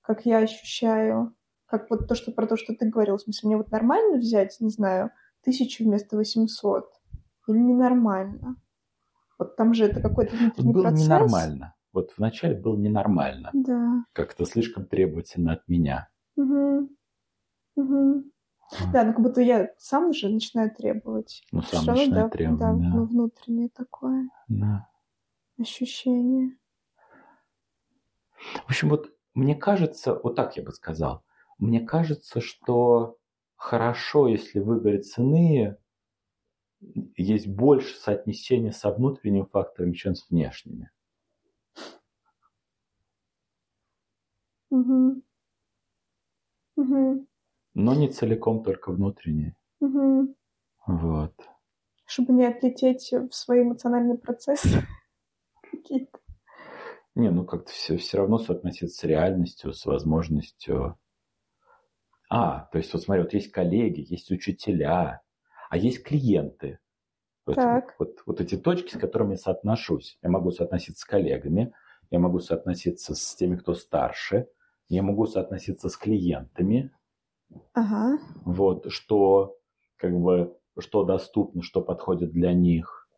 как 0.00 0.26
я 0.26 0.38
ощущаю, 0.38 1.34
как 1.66 1.90
вот 1.90 2.08
то, 2.08 2.14
что 2.14 2.32
про 2.32 2.46
то, 2.46 2.56
что 2.56 2.74
ты 2.74 2.88
говорил, 2.88 3.16
в 3.16 3.22
смысле, 3.22 3.48
мне 3.48 3.56
вот 3.56 3.70
нормально 3.70 4.18
взять, 4.18 4.56
не 4.60 4.70
знаю, 4.70 5.10
тысячу 5.42 5.84
вместо 5.84 6.16
800 6.16 6.90
или 7.48 7.58
ненормально? 7.58 8.56
Вот 9.38 9.56
там 9.56 9.74
же 9.74 9.84
это 9.86 10.00
какой-то 10.00 10.36
внутренний 10.36 10.72
Было 10.72 10.82
процесс. 10.84 11.04
ненормально. 11.04 11.74
Вот 11.92 12.12
вначале 12.16 12.58
было 12.58 12.76
ненормально. 12.76 13.50
Да. 13.52 14.04
Как-то 14.12 14.44
слишком 14.44 14.86
требовательно 14.86 15.52
от 15.52 15.68
меня. 15.68 16.08
Мгм. 16.36 16.90
Мгм. 17.76 18.32
Да, 18.92 19.04
ну 19.04 19.12
как 19.12 19.20
будто 19.22 19.40
я 19.40 19.70
сам 19.78 20.12
же 20.12 20.28
начинаю 20.28 20.74
требовать. 20.74 21.42
Ну, 21.52 21.62
сам 21.62 21.84
начинаю 21.86 22.24
да, 22.24 22.28
требовать, 22.30 22.60
да, 22.60 22.72
да. 22.72 22.96
ну, 22.96 23.04
внутреннее 23.04 23.68
такое 23.68 24.28
Да. 24.48 24.88
ощущение. 25.58 26.56
В 28.66 28.70
общем, 28.70 28.88
вот 28.88 29.12
мне 29.34 29.54
кажется, 29.54 30.14
вот 30.14 30.36
так 30.36 30.56
я 30.56 30.62
бы 30.62 30.72
сказал, 30.72 31.24
мне 31.58 31.80
кажется, 31.80 32.40
что 32.40 33.16
хорошо, 33.56 34.28
если 34.28 34.60
в 34.60 34.64
выборе 34.64 35.00
цены 35.00 35.76
есть 37.16 37.46
больше 37.46 37.94
соотнесения 37.96 38.72
со 38.72 38.90
внутренними 38.90 39.46
факторами, 39.50 39.92
чем 39.92 40.14
с 40.14 40.28
внешними. 40.28 40.90
Мгм. 44.70 45.22
Мгм. 46.76 47.26
Но 47.74 47.94
не 47.94 48.08
целиком 48.08 48.64
только 48.64 48.90
внутренние. 48.92 49.56
Мгм. 49.80 50.34
Вот. 50.86 51.34
Чтобы 52.04 52.32
не 52.32 52.44
отлететь 52.44 53.12
в 53.12 53.32
свои 53.32 53.62
эмоциональные 53.62 54.18
процессы 54.18 54.82
какие-то. 55.70 56.18
Не, 57.14 57.30
ну 57.30 57.44
как-то 57.44 57.70
все, 57.72 57.96
все 57.96 58.18
равно 58.18 58.38
соотноситься 58.38 58.96
с 59.00 59.04
реальностью, 59.04 59.72
с 59.72 59.84
возможностью. 59.86 60.98
А, 62.28 62.68
то 62.72 62.78
есть 62.78 62.92
вот 62.92 63.02
смотри, 63.02 63.22
вот 63.22 63.34
есть 63.34 63.50
коллеги, 63.52 64.04
есть 64.08 64.30
учителя, 64.30 65.22
а 65.68 65.76
есть 65.76 66.02
клиенты. 66.02 66.78
Вот, 67.46 67.56
Так. 67.56 67.96
вот, 67.98 68.22
вот 68.26 68.40
эти 68.40 68.56
точки, 68.56 68.94
с 68.96 68.98
которыми 69.00 69.32
я 69.32 69.38
соотношусь. 69.38 70.18
Я 70.22 70.30
могу 70.30 70.50
соотноситься 70.52 71.02
с 71.02 71.06
коллегами, 71.06 71.74
я 72.10 72.18
могу 72.18 72.40
соотноситься 72.40 73.14
с 73.14 73.34
теми, 73.36 73.56
кто 73.56 73.74
старше, 73.74 74.48
я 74.88 75.02
могу 75.02 75.26
соотноситься 75.26 75.88
с 75.88 75.96
клиентами, 75.96 76.92
Ага. 77.74 78.18
вот, 78.44 78.90
что 78.92 79.56
как 79.96 80.12
бы, 80.18 80.56
что 80.78 81.04
доступно, 81.04 81.62
что 81.62 81.80
подходит 81.80 82.32
для 82.32 82.52
них. 82.52 83.08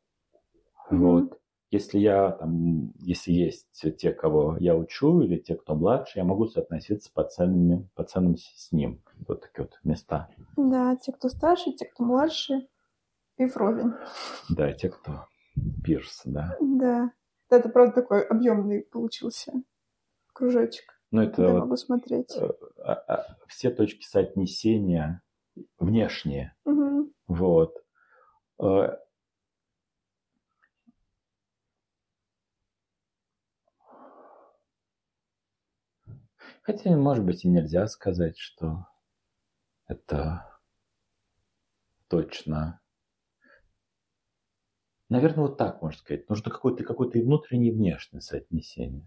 Мгм. 0.90 1.28
Вот. 1.28 1.40
Если 1.74 1.98
я 1.98 2.30
там, 2.30 2.92
если 3.00 3.32
есть 3.32 3.66
те, 3.98 4.12
кого 4.12 4.56
я 4.60 4.76
учу, 4.76 5.22
или 5.22 5.38
те, 5.38 5.56
кто 5.56 5.74
младше, 5.74 6.20
я 6.20 6.24
могу 6.24 6.46
соотноситься 6.46 7.10
по 7.12 7.24
ценам, 7.24 7.90
по 7.96 8.04
ценам 8.04 8.36
с 8.36 8.70
ним. 8.70 9.02
Вот 9.26 9.40
такие 9.40 9.64
вот 9.64 9.80
места. 9.82 10.28
Да, 10.56 10.94
те, 10.94 11.10
кто 11.10 11.28
старше, 11.28 11.72
те, 11.72 11.86
кто 11.86 12.04
младше, 12.04 12.68
и 13.38 13.46
вровень. 13.46 13.92
Да, 14.50 14.72
те, 14.72 14.88
кто 14.88 15.26
пирс, 15.82 16.22
да. 16.24 16.56
Да. 16.60 17.10
Да, 17.50 17.56
это 17.56 17.68
правда 17.68 17.92
такой 18.02 18.22
объемный 18.24 18.82
получился 18.82 19.52
кружочек. 20.32 20.84
Ну, 21.10 21.22
это 21.22 21.42
вот, 21.42 21.58
могу 21.58 21.76
смотреть. 21.76 22.36
э, 22.36 22.50
а- 22.84 23.02
а, 23.08 23.36
все 23.48 23.70
точки 23.70 24.04
соотнесения 24.04 25.22
внешние. 25.80 26.54
Мгм. 26.64 27.10
Вот. 27.26 27.82
Хотя, 36.64 36.96
может 36.96 37.26
быть, 37.26 37.44
и 37.44 37.48
нельзя 37.48 37.86
сказать, 37.88 38.38
что 38.38 38.86
это 39.86 40.58
точно. 42.08 42.80
Наверное, 45.10 45.42
вот 45.42 45.58
так 45.58 45.82
можно 45.82 45.98
сказать. 45.98 46.26
Нужно 46.30 46.50
какое-то 46.50 46.82
какое 46.82 47.10
внутреннее 47.10 47.70
и 47.70 47.76
внешнее 47.76 48.22
соотнесение. 48.22 49.06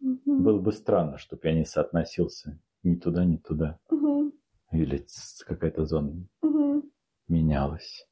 Угу. 0.00 0.42
Было 0.42 0.60
бы 0.60 0.72
странно, 0.72 1.16
чтобы 1.16 1.46
я 1.46 1.54
не 1.54 1.64
соотносился 1.64 2.60
ни 2.82 2.96
туда, 2.96 3.24
ни 3.24 3.36
туда. 3.36 3.78
Угу. 3.88 4.32
Или 4.72 5.06
какая-то 5.46 5.84
зона 5.84 6.26
угу. 6.42 6.90
менялась. 7.28 8.04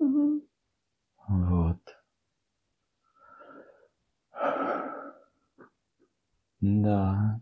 Угу. 0.00 0.48
Вот. 1.28 1.96
Да. 6.64 7.40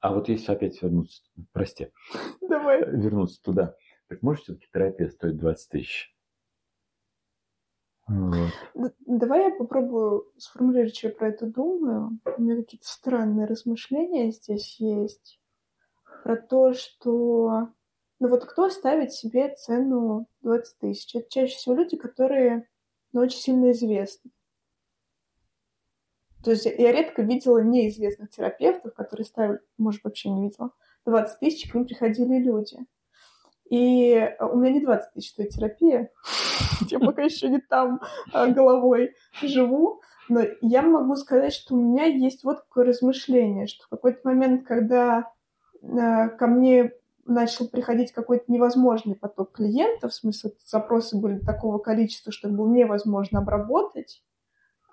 А 0.00 0.12
вот 0.12 0.28
если 0.28 0.50
опять 0.50 0.82
вернуться, 0.82 1.22
прости, 1.52 1.92
Давай. 2.40 2.80
вернуться 2.90 3.40
туда, 3.40 3.76
так 4.08 4.20
может 4.20 4.42
все-таки 4.42 4.66
терапия 4.72 5.10
стоит 5.10 5.36
20 5.36 5.68
тысяч? 5.70 6.16
Вот. 8.08 8.50
Давай 9.06 9.44
я 9.44 9.50
попробую 9.54 10.26
сформулировать, 10.38 10.96
что 10.96 11.06
я 11.06 11.14
про 11.14 11.28
это 11.28 11.46
думаю. 11.46 12.18
У 12.36 12.42
меня 12.42 12.56
какие-то 12.56 12.88
странные 12.88 13.46
размышления 13.46 14.32
здесь 14.32 14.80
есть. 14.80 15.40
Про 16.24 16.36
то, 16.36 16.72
что... 16.72 17.68
Ну 18.18 18.28
вот 18.28 18.44
кто 18.44 18.70
ставит 18.70 19.12
себе 19.12 19.54
цену 19.54 20.26
20 20.40 20.78
тысяч? 20.78 21.14
Это 21.14 21.30
чаще 21.30 21.54
всего 21.56 21.76
люди, 21.76 21.96
которые 21.96 22.68
ну, 23.12 23.20
очень 23.20 23.38
сильно 23.38 23.70
известны. 23.70 24.32
То 26.42 26.50
есть 26.50 26.64
я 26.66 26.92
редко 26.92 27.22
видела 27.22 27.58
неизвестных 27.58 28.30
терапевтов, 28.30 28.94
которые 28.94 29.24
ставили, 29.24 29.60
может, 29.78 30.02
вообще 30.04 30.30
не 30.30 30.42
видела, 30.42 30.70
20 31.06 31.38
тысяч, 31.38 31.70
к 31.70 31.74
ним 31.74 31.84
приходили 31.84 32.38
люди. 32.38 32.78
И 33.70 34.30
у 34.40 34.56
меня 34.56 34.72
не 34.72 34.80
20 34.80 35.12
тысяч 35.14 35.30
стоит 35.30 35.50
терапия. 35.50 36.10
Я 36.90 36.98
пока 36.98 37.22
еще 37.22 37.48
не 37.48 37.60
там 37.60 38.00
а, 38.32 38.46
головой 38.48 39.14
живу. 39.40 40.02
Но 40.28 40.40
я 40.60 40.82
могу 40.82 41.16
сказать, 41.16 41.52
что 41.52 41.74
у 41.74 41.78
меня 41.78 42.04
есть 42.04 42.44
вот 42.44 42.64
такое 42.64 42.84
размышление, 42.86 43.66
что 43.66 43.84
в 43.84 43.88
какой-то 43.88 44.20
момент, 44.24 44.66
когда 44.66 45.30
а, 45.82 46.28
ко 46.28 46.46
мне 46.46 46.92
начал 47.24 47.68
приходить 47.68 48.12
какой-то 48.12 48.44
невозможный 48.48 49.14
поток 49.14 49.52
клиентов, 49.52 50.12
в 50.12 50.14
смысле 50.14 50.52
запросы 50.64 51.16
были 51.16 51.38
такого 51.38 51.78
количества, 51.78 52.32
что 52.32 52.48
было 52.48 52.68
невозможно 52.68 53.40
обработать, 53.40 54.22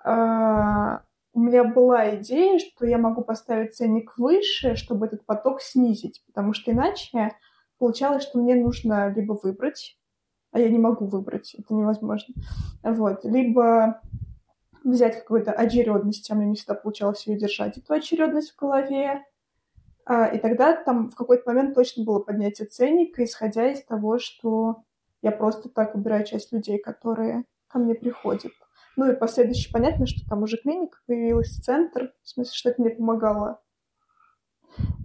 а, 0.03 1.03
у 1.33 1.39
меня 1.39 1.63
была 1.63 2.15
идея, 2.15 2.59
что 2.59 2.85
я 2.85 2.97
могу 2.97 3.21
поставить 3.21 3.75
ценник 3.75 4.17
выше, 4.17 4.75
чтобы 4.75 5.05
этот 5.05 5.25
поток 5.25 5.61
снизить, 5.61 6.23
потому 6.25 6.53
что 6.53 6.71
иначе 6.71 7.31
получалось, 7.77 8.23
что 8.23 8.39
мне 8.39 8.55
нужно 8.55 9.13
либо 9.13 9.33
выбрать, 9.33 9.97
а 10.51 10.59
я 10.59 10.69
не 10.69 10.79
могу 10.79 11.05
выбрать, 11.05 11.55
это 11.55 11.73
невозможно, 11.73 12.33
вот, 12.83 13.23
либо 13.23 14.01
взять 14.83 15.19
какую-то 15.19 15.51
очередность, 15.51 16.29
а 16.31 16.35
мне 16.35 16.47
не 16.47 16.55
всегда 16.55 16.73
получалось 16.73 17.27
ее 17.27 17.37
держать, 17.37 17.77
эту 17.77 17.93
очередность 17.93 18.51
в 18.51 18.59
голове, 18.59 19.23
а, 20.05 20.25
и 20.25 20.39
тогда 20.39 20.75
там 20.75 21.09
в 21.09 21.15
какой-то 21.15 21.43
момент 21.45 21.75
точно 21.75 22.03
было 22.03 22.19
поднятие 22.19 22.67
ценника, 22.67 23.23
исходя 23.23 23.71
из 23.71 23.83
того, 23.83 24.17
что 24.17 24.83
я 25.21 25.31
просто 25.31 25.69
так 25.69 25.93
убираю 25.93 26.25
часть 26.25 26.51
людей, 26.51 26.79
которые 26.79 27.43
ко 27.67 27.77
мне 27.77 27.93
приходят. 27.93 28.53
Ну 28.95 29.11
и 29.11 29.15
последующее 29.15 29.71
понятно, 29.71 30.05
что 30.05 30.27
там 30.27 30.43
уже 30.43 30.57
клиника 30.57 30.97
появилась, 31.05 31.57
центр, 31.57 32.13
в 32.23 32.29
смысле, 32.29 32.53
что 32.53 32.69
это 32.69 32.81
мне 32.81 32.91
помогало. 32.91 33.61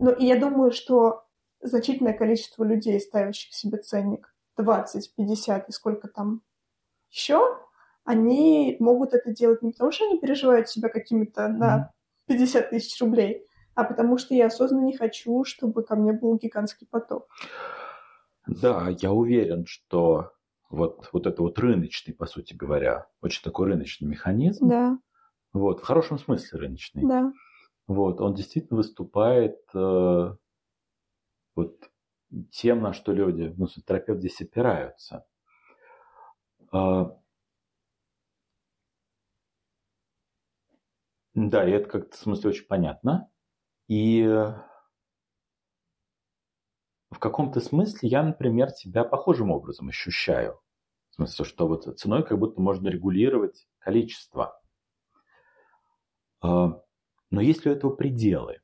Ну 0.01 0.11
и 0.11 0.27
я 0.27 0.39
думаю, 0.39 0.73
что 0.73 1.25
значительное 1.61 2.13
количество 2.13 2.65
людей, 2.65 3.01
ставящих 3.01 3.55
себе 3.55 3.79
ценник 3.79 4.35
20, 4.57 5.15
50 5.15 5.69
и 5.69 5.73
сколько 5.73 6.09
там 6.09 6.43
еще, 7.11 7.59
они 8.05 8.77
могут 8.81 9.15
это 9.15 9.33
делать 9.33 9.63
не 9.63 9.73
потому, 9.73 9.91
что 9.91 10.05
они 10.07 10.21
переживают 10.21 10.69
себя 10.69 10.89
какими-то 10.89 11.49
на 11.49 11.93
50 12.27 12.71
тысяч 12.71 13.01
рублей, 13.01 13.47
а 13.75 13.85
потому 13.85 14.19
что 14.19 14.35
я 14.35 14.47
осознанно 14.47 14.85
не 14.85 14.97
хочу, 14.97 15.45
чтобы 15.45 15.83
ко 15.83 15.97
мне 15.97 16.13
был 16.13 16.37
гигантский 16.37 16.87
поток. 16.87 17.29
Да, 18.47 18.89
я 19.01 19.13
уверен, 19.13 19.65
что 19.67 20.34
вот, 20.75 21.09
вот 21.13 21.27
это 21.27 21.43
вот 21.43 21.59
рыночный, 21.59 22.15
по 22.15 22.27
сути 22.27 22.55
говоря, 22.55 23.09
очень 23.23 23.43
такой 23.43 23.69
рыночный 23.69 24.09
механизм. 24.09 24.69
Да. 24.69 24.99
Вот, 25.53 25.81
в 25.81 25.85
хорошем 25.85 26.19
смысле 26.19 26.59
рыночный. 26.59 27.07
Да. 27.07 27.33
Вот, 27.87 28.21
он 28.21 28.35
действительно 28.35 28.79
выступает 28.79 29.59
э, 29.75 30.37
вот 31.55 31.91
тем, 32.51 32.81
на 32.81 32.93
что 32.93 33.13
люди, 33.13 33.55
ну, 33.57 33.67
терапевты 33.67 34.21
здесь 34.21 34.41
опираются. 34.41 35.25
Э, 36.73 37.05
да, 41.35 41.69
и 41.69 41.73
это 41.73 41.89
как-то 41.89 42.17
в 42.17 42.21
смысле 42.21 42.51
очень 42.51 42.67
понятно. 42.67 43.31
И 43.87 44.25
в 47.11 47.19
каком-то 47.19 47.61
смысле 47.61 48.09
я, 48.09 48.23
например, 48.23 48.71
себя 48.71 49.05
похожим 49.05 49.51
образом 49.51 49.89
ощущаю. 49.89 50.61
В 51.15 51.17
смысле, 51.17 51.45
что 51.45 51.69
вот 51.69 51.85
ценой 51.97 52.25
как 52.25 52.41
будто 52.41 52.61
можно 52.61 52.89
регулировать 52.89 53.69
количество. 53.79 54.61
А, 56.43 56.83
но 57.31 57.41
есть 57.41 57.65
ли 57.65 57.71
у 57.71 57.75
этого 57.75 57.95
пределы? 57.95 58.59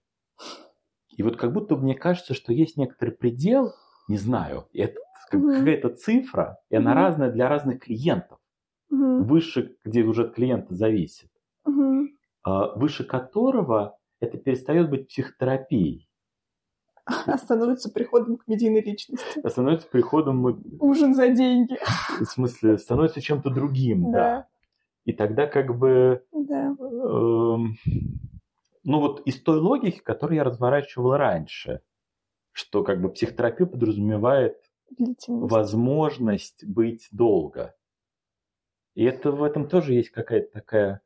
И 1.10 1.22
вот 1.22 1.36
как 1.36 1.52
будто 1.52 1.76
мне 1.76 1.94
кажется, 1.94 2.34
что 2.34 2.52
есть 2.52 2.76
некоторый 2.76 3.10
предел, 3.10 3.72
не 4.08 4.16
знаю, 4.16 4.66
это 4.72 4.98
какая-то 5.30 5.90
цифра, 5.90 6.58
и 6.70 6.74
она 6.74 6.90
mm-hmm. 6.90 6.94
разная 6.94 7.30
для 7.30 7.48
разных 7.48 7.84
клиентов. 7.84 8.40
Mm-hmm. 8.92 9.22
Выше, 9.22 9.76
где 9.84 10.02
уже 10.02 10.24
от 10.24 10.34
клиента 10.34 10.74
зависит. 10.74 11.30
Mm-hmm. 11.68 12.08
Выше 12.74 13.04
которого 13.04 13.96
это 14.18 14.38
перестает 14.38 14.90
быть 14.90 15.06
психотерапией. 15.06 16.08
Становится 17.36 17.90
приходом 17.90 18.36
к 18.36 18.46
медийной 18.46 18.82
личности. 18.82 19.40
А 19.42 19.50
становится 19.50 19.88
приходом... 19.88 20.44
Ужин 20.80 21.14
за 21.14 21.28
деньги. 21.28 21.76
В 22.20 22.24
смысле, 22.24 22.78
становится 22.78 23.20
чем-то 23.20 23.50
другим, 23.50 24.12
да. 24.12 24.18
да. 24.18 24.46
И 25.04 25.12
тогда 25.12 25.46
как 25.46 25.76
бы... 25.78 26.24
Да. 26.32 26.76
Э, 26.78 27.56
ну 28.82 29.00
вот 29.00 29.22
из 29.26 29.40
той 29.42 29.58
логики, 29.58 29.98
которую 29.98 30.36
я 30.36 30.44
разворачивал 30.44 31.16
раньше, 31.16 31.80
что 32.52 32.82
как 32.82 33.00
бы 33.00 33.10
психотерапия 33.10 33.66
подразумевает 33.66 34.56
возможность 35.26 36.64
быть 36.64 37.08
долго. 37.12 37.74
И 38.94 39.04
это 39.04 39.30
в 39.32 39.42
этом 39.42 39.68
тоже 39.68 39.94
есть 39.94 40.10
какая-то 40.10 40.52
такая 40.52 41.00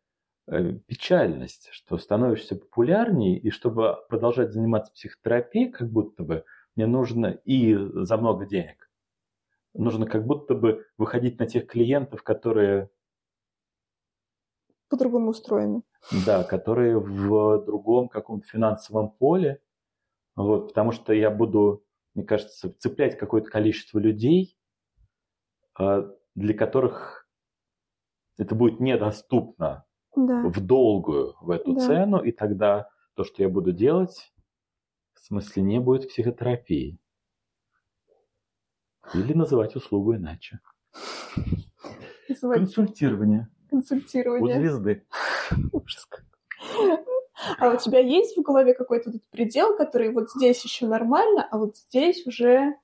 печальность, 0.46 1.68
что 1.72 1.96
становишься 1.98 2.56
популярнее, 2.56 3.38
и 3.38 3.50
чтобы 3.50 3.96
продолжать 4.08 4.52
заниматься 4.52 4.92
психотерапией, 4.92 5.70
как 5.70 5.90
будто 5.90 6.22
бы 6.22 6.44
мне 6.76 6.86
нужно 6.86 7.26
и 7.44 7.74
за 7.74 8.16
много 8.16 8.46
денег. 8.46 8.90
Нужно 9.72 10.06
как 10.06 10.26
будто 10.26 10.54
бы 10.54 10.86
выходить 10.98 11.38
на 11.38 11.46
тех 11.46 11.66
клиентов, 11.66 12.22
которые... 12.22 12.90
По-другому 14.88 15.30
устроены. 15.30 15.82
Да, 16.26 16.44
которые 16.44 16.98
в 16.98 17.64
другом 17.64 18.08
каком-то 18.08 18.46
финансовом 18.46 19.10
поле. 19.10 19.60
Вот, 20.36 20.68
потому 20.68 20.92
что 20.92 21.12
я 21.12 21.30
буду, 21.30 21.84
мне 22.14 22.24
кажется, 22.24 22.72
цеплять 22.78 23.16
какое-то 23.16 23.50
количество 23.50 23.98
людей, 23.98 24.56
а, 25.76 26.10
для 26.34 26.54
которых 26.54 27.28
это 28.36 28.54
будет 28.54 28.80
недоступно 28.80 29.84
да. 30.16 30.42
в 30.48 30.60
долгую 30.60 31.34
в 31.40 31.50
эту 31.50 31.74
да. 31.74 31.80
цену, 31.80 32.22
и 32.22 32.32
тогда 32.32 32.88
то, 33.14 33.24
что 33.24 33.42
я 33.42 33.48
буду 33.48 33.72
делать, 33.72 34.32
в 35.14 35.20
смысле 35.20 35.62
не 35.62 35.80
будет 35.80 36.08
психотерапии. 36.08 36.98
Или 39.14 39.32
называть 39.32 39.76
услугу 39.76 40.16
иначе. 40.16 40.60
Называть... 42.28 42.58
Консультирование. 42.58 43.48
Консультирование. 43.68 44.56
У 44.56 44.60
звезды. 44.60 45.06
Ужас 45.72 46.08
А 47.58 47.70
у 47.70 47.76
тебя 47.76 47.98
есть 47.98 48.36
в 48.36 48.42
голове 48.42 48.74
какой-то 48.74 49.12
предел, 49.30 49.76
который 49.76 50.12
вот 50.12 50.30
здесь 50.30 50.64
еще 50.64 50.86
нормально, 50.86 51.46
а 51.50 51.58
вот 51.58 51.76
здесь 51.76 52.26
уже 52.26 52.74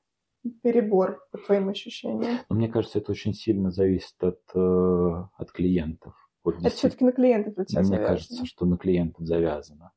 перебор, 0.63 1.27
по 1.33 1.39
твоим 1.39 1.69
ощущениям? 1.69 2.39
Мне 2.49 2.69
кажется, 2.69 2.99
это 2.99 3.13
очень 3.13 3.35
сильно 3.35 3.71
зависит 3.71 4.23
от, 4.23 4.41
э, 4.55 5.25
от 5.37 5.53
клиентов. 5.53 6.15
Вот 6.43 6.57
это 6.59 6.71
все-таки 6.71 7.05
на 7.05 7.13
клиентов 7.13 7.55
у 7.57 7.65
тебя 7.65 7.81
Мне 7.81 7.89
завязано. 7.89 8.09
кажется, 8.09 8.47
что 8.47 8.67
на 8.67 8.77
клиентов 8.79 9.27
завязано. 9.27 9.93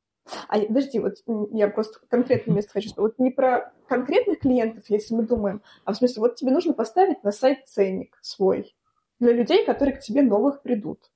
А 0.48 0.60
подожди, 0.60 1.00
вот 1.00 1.16
я 1.52 1.68
просто 1.68 2.00
конкретное 2.08 2.56
место 2.56 2.72
хочу. 2.74 2.92
Вот 2.98 3.20
не 3.20 3.30
про 3.30 3.74
конкретных 3.88 4.40
клиентов, 4.40 4.86
если 4.90 5.16
мы 5.16 5.24
думаем, 5.24 5.62
а 5.84 5.94
в 5.94 5.98
смысле, 5.98 6.22
вот 6.22 6.36
тебе 6.36 6.52
нужно 6.52 6.74
поставить 6.74 7.24
на 7.24 7.32
сайт 7.32 7.68
ценник 7.68 8.18
свой 8.22 8.76
для 9.20 9.34
людей, 9.34 9.66
которые 9.66 9.96
к 9.96 10.02
тебе 10.02 10.22
новых 10.22 10.62
придут. 10.62 11.12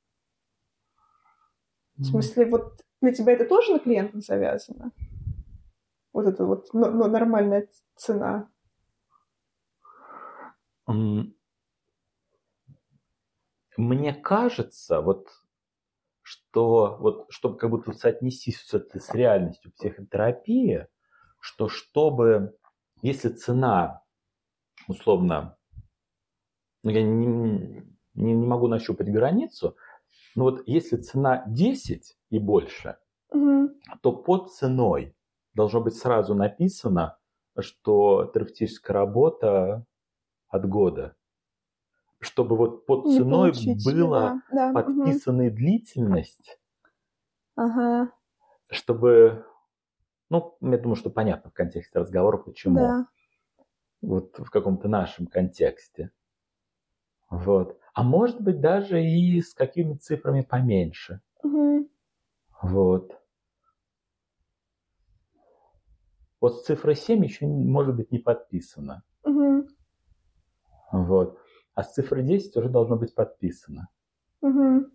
В 1.96 2.04
смысле, 2.06 2.46
вот 2.46 2.86
для 3.02 3.12
тебя 3.12 3.34
это 3.34 3.46
тоже 3.46 3.74
на 3.74 3.80
клиентах 3.80 4.24
завязано? 4.24 4.92
Вот 6.14 6.26
это 6.28 6.46
вот 6.46 6.74
но, 6.74 6.90
но 6.90 7.08
нормальная 7.08 7.68
цена. 7.96 8.50
Мне 13.78 14.14
кажется, 14.14 15.02
вот 15.02 15.28
что 16.24 16.98
вот 17.00 17.28
чтобы 17.30 17.58
как 17.58 17.70
будто 17.70 17.94
соотнести 17.94 18.52
с 18.52 19.14
реальностью 19.14 19.72
психотерапии, 19.72 20.88
что 21.40 21.70
чтобы, 21.70 22.58
если 23.02 23.30
цена, 23.30 24.02
условно, 24.88 25.58
ну 26.84 26.90
я 26.90 27.04
не, 27.04 27.28
не, 27.28 27.84
не 28.16 28.48
могу 28.48 28.68
нащупать 28.68 29.12
границу, 29.12 29.78
но 30.36 30.46
вот 30.46 30.64
если 30.68 30.98
цена 30.98 31.44
10 31.48 32.18
и 32.30 32.40
больше, 32.40 32.98
угу. 33.30 33.70
то 34.02 34.12
под 34.12 34.52
ценой 34.52 35.16
должно 35.54 35.82
быть 35.82 35.96
сразу 35.96 36.36
написано, 36.36 37.18
что 37.60 38.30
терапевтическая 38.34 38.94
работа 38.94 39.86
от 40.50 40.68
года. 40.70 41.17
Чтобы 42.20 42.58
вот 42.58 42.86
под 42.86 43.06
Не 43.06 43.18
ценой 43.18 43.54
была 43.86 44.42
да, 44.52 44.74
подписана 44.74 45.46
угу. 45.46 45.56
длительность. 45.56 46.60
Ага. 47.56 48.12
Чтобы, 48.70 49.46
ну, 50.30 50.58
я 50.62 50.78
думаю, 50.78 50.96
что 50.96 51.10
понятно 51.10 51.52
в 51.52 51.54
контексте 51.54 52.00
разговора, 52.00 52.38
почему. 52.38 52.80
Да. 52.80 53.08
Вот 54.02 54.38
в 54.40 54.50
каком-то 54.50 54.88
нашем 54.88 55.28
контексте. 55.28 56.12
Вот. 57.30 57.80
А 57.94 58.04
может 58.04 58.42
быть 58.42 58.62
даже 58.62 59.04
и 59.04 59.42
с 59.42 59.54
какими-то 59.54 60.00
цифрами 60.00 60.42
поменьше. 60.42 61.22
Угу. 61.44 61.90
Вот. 62.62 63.20
Вот 66.40 66.58
с 66.58 66.66
цифрой 66.66 66.96
7 66.96 67.24
еще, 67.24 67.48
может 67.48 67.96
быть, 67.96 68.12
не 68.12 68.20
подписано. 68.20 69.04
Угу. 69.24 69.68
Вот. 70.92 71.40
А 71.78 71.84
с 71.84 71.94
цифрой 71.94 72.24
10 72.24 72.58
уже 72.58 72.70
должно 72.70 72.96
быть 72.96 73.14
подписано. 73.14 73.90
Угу. 74.42 74.88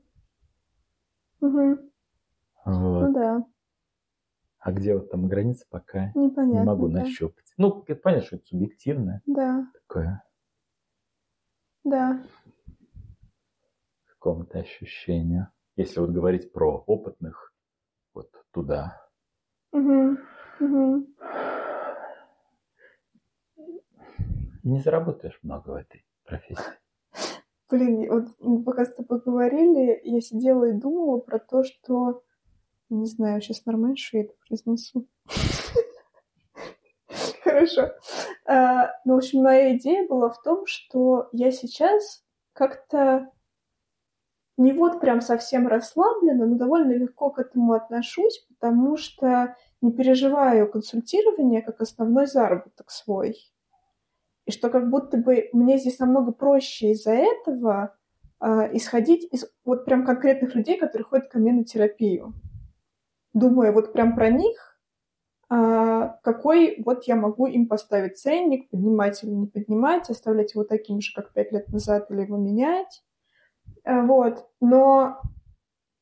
Угу. 1.40 1.78
Вот. 2.64 3.06
Ну 3.06 3.12
да. 3.14 3.46
А 4.58 4.72
где 4.72 4.94
вот 4.96 5.08
там 5.08 5.28
граница, 5.28 5.64
пока 5.70 6.10
Непонятно, 6.16 6.58
не 6.58 6.64
могу 6.64 6.88
да. 6.88 7.02
нащупать. 7.02 7.44
Ну, 7.56 7.84
это 7.86 7.94
понятно, 8.02 8.26
что 8.26 8.36
это 8.36 8.46
субъективное. 8.46 9.22
Да. 9.26 9.70
Такое. 9.74 10.24
Да. 11.84 12.20
Какому-то 14.06 14.58
ощущению. 14.58 15.52
Если 15.76 16.00
вот 16.00 16.10
говорить 16.10 16.52
про 16.52 16.78
опытных, 16.88 17.54
вот 18.12 18.28
туда. 18.50 19.06
Угу. 19.70 20.16
Угу. 20.58 21.06
Не 24.64 24.80
заработаешь 24.80 25.38
много 25.42 25.70
в 25.70 25.74
этой 25.74 26.04
профессии. 26.32 26.78
Блин, 27.70 28.10
вот 28.10 28.28
мы 28.40 28.62
пока 28.62 28.84
с 28.84 28.94
тобой 28.94 29.20
говорили, 29.20 30.00
я 30.04 30.20
сидела 30.20 30.64
и 30.64 30.72
думала 30.72 31.18
про 31.18 31.38
то, 31.38 31.64
что... 31.64 32.22
Не 32.90 33.06
знаю, 33.06 33.40
сейчас 33.40 33.64
нормально, 33.64 33.96
что 33.96 34.18
я 34.18 34.24
это 34.24 34.34
произнесу. 34.46 35.06
Хорошо. 37.42 37.92
А, 38.46 38.90
ну, 39.06 39.14
в 39.14 39.16
общем, 39.16 39.42
моя 39.42 39.74
идея 39.76 40.06
была 40.06 40.28
в 40.28 40.42
том, 40.42 40.66
что 40.66 41.30
я 41.32 41.50
сейчас 41.50 42.22
как-то 42.52 43.30
не 44.58 44.74
вот 44.74 45.00
прям 45.00 45.22
совсем 45.22 45.66
расслаблена, 45.66 46.44
но 46.44 46.56
довольно 46.56 46.92
легко 46.92 47.30
к 47.30 47.38
этому 47.38 47.72
отношусь, 47.72 48.46
потому 48.48 48.98
что 48.98 49.56
не 49.80 49.90
переживаю 49.90 50.70
консультирование 50.70 51.62
как 51.62 51.80
основной 51.80 52.26
заработок 52.26 52.90
свой. 52.90 53.51
Что 54.52 54.68
как 54.68 54.90
будто 54.90 55.16
бы 55.16 55.48
мне 55.52 55.78
здесь 55.78 55.98
намного 55.98 56.32
проще 56.32 56.92
из-за 56.92 57.12
этого 57.12 57.96
э, 58.40 58.76
исходить 58.76 59.26
из 59.32 59.46
вот 59.64 59.84
прям 59.84 60.04
конкретных 60.04 60.54
людей, 60.54 60.78
которые 60.78 61.04
ходят 61.04 61.28
ко 61.28 61.38
мне 61.38 61.52
на 61.52 61.64
терапию. 61.64 62.34
Думая 63.32 63.72
вот 63.72 63.92
прям 63.92 64.14
про 64.14 64.30
них, 64.30 64.78
э, 65.50 66.10
какой 66.22 66.82
вот 66.84 67.04
я 67.04 67.16
могу 67.16 67.46
им 67.46 67.66
поставить 67.66 68.18
ценник, 68.18 68.68
поднимать 68.68 69.24
или 69.24 69.30
не 69.30 69.46
поднимать, 69.46 70.10
оставлять 70.10 70.54
его 70.54 70.64
таким 70.64 71.00
же, 71.00 71.12
как 71.14 71.32
пять 71.32 71.50
лет 71.52 71.68
назад, 71.68 72.10
или 72.10 72.22
его 72.22 72.36
менять. 72.36 73.02
Э, 73.84 74.02
вот. 74.02 74.46
Но 74.60 75.20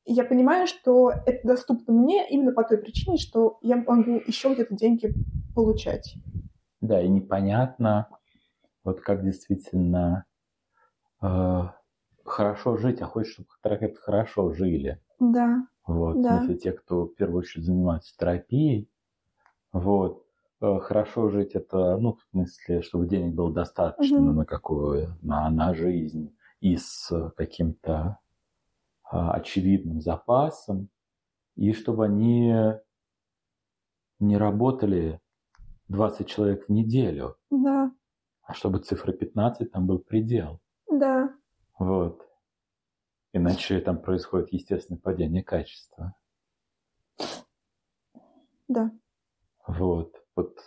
я 0.04 0.24
понимаю, 0.24 0.66
что 0.66 1.12
это 1.24 1.46
доступно 1.46 1.94
мне 1.94 2.28
именно 2.28 2.52
по 2.52 2.64
той 2.64 2.78
причине, 2.78 3.16
что 3.16 3.58
я 3.62 3.76
могу 3.76 4.20
еще 4.26 4.52
где-то 4.52 4.74
деньги 4.74 5.14
получать. 5.54 6.14
Да, 6.80 7.00
и 7.00 7.08
непонятно, 7.08 8.08
вот 8.84 9.00
как 9.00 9.24
действительно 9.24 10.24
э, 11.22 11.62
хорошо 12.24 12.76
жить, 12.76 13.00
а 13.00 13.06
хочешь, 13.06 13.34
чтобы 13.34 13.48
терапевты 13.62 14.00
хорошо 14.00 14.52
жили. 14.52 15.00
Да. 15.18 15.66
Вот, 15.86 16.22
да. 16.22 16.36
в 16.36 16.44
смысле, 16.44 16.58
те, 16.58 16.72
кто 16.72 17.06
в 17.06 17.14
первую 17.14 17.40
очередь 17.40 17.66
занимается 17.66 18.16
терапией, 18.16 18.88
вот, 19.72 20.24
э, 20.60 20.78
хорошо 20.80 21.28
жить 21.28 21.52
это, 21.52 21.96
ну, 21.96 22.14
в 22.14 22.22
смысле, 22.30 22.82
чтобы 22.82 23.06
денег 23.06 23.34
было 23.34 23.52
достаточно 23.52 24.18
угу. 24.18 24.32
на 24.32 24.44
какую, 24.44 25.16
на, 25.22 25.50
на 25.50 25.74
жизнь 25.74 26.34
и 26.60 26.76
с 26.76 27.32
каким-то 27.36 28.18
а, 29.02 29.32
очевидным 29.32 30.00
запасом, 30.00 30.88
и 31.56 31.72
чтобы 31.72 32.04
они 32.04 32.54
не 34.20 34.36
работали 34.36 35.20
20 35.88 36.28
человек 36.28 36.66
в 36.66 36.68
неделю. 36.68 37.36
Да. 37.50 37.90
А 38.50 38.54
чтобы 38.54 38.80
цифра 38.80 39.12
15 39.12 39.70
там 39.70 39.86
был 39.86 40.00
предел. 40.00 40.60
Да. 40.90 41.32
Вот. 41.78 42.28
Иначе 43.32 43.78
там 43.78 44.02
происходит 44.02 44.52
естественное 44.52 44.98
падение 44.98 45.44
качества. 45.44 46.16
Да. 48.66 48.90
Вот. 49.68 50.16
Вот 50.34 50.58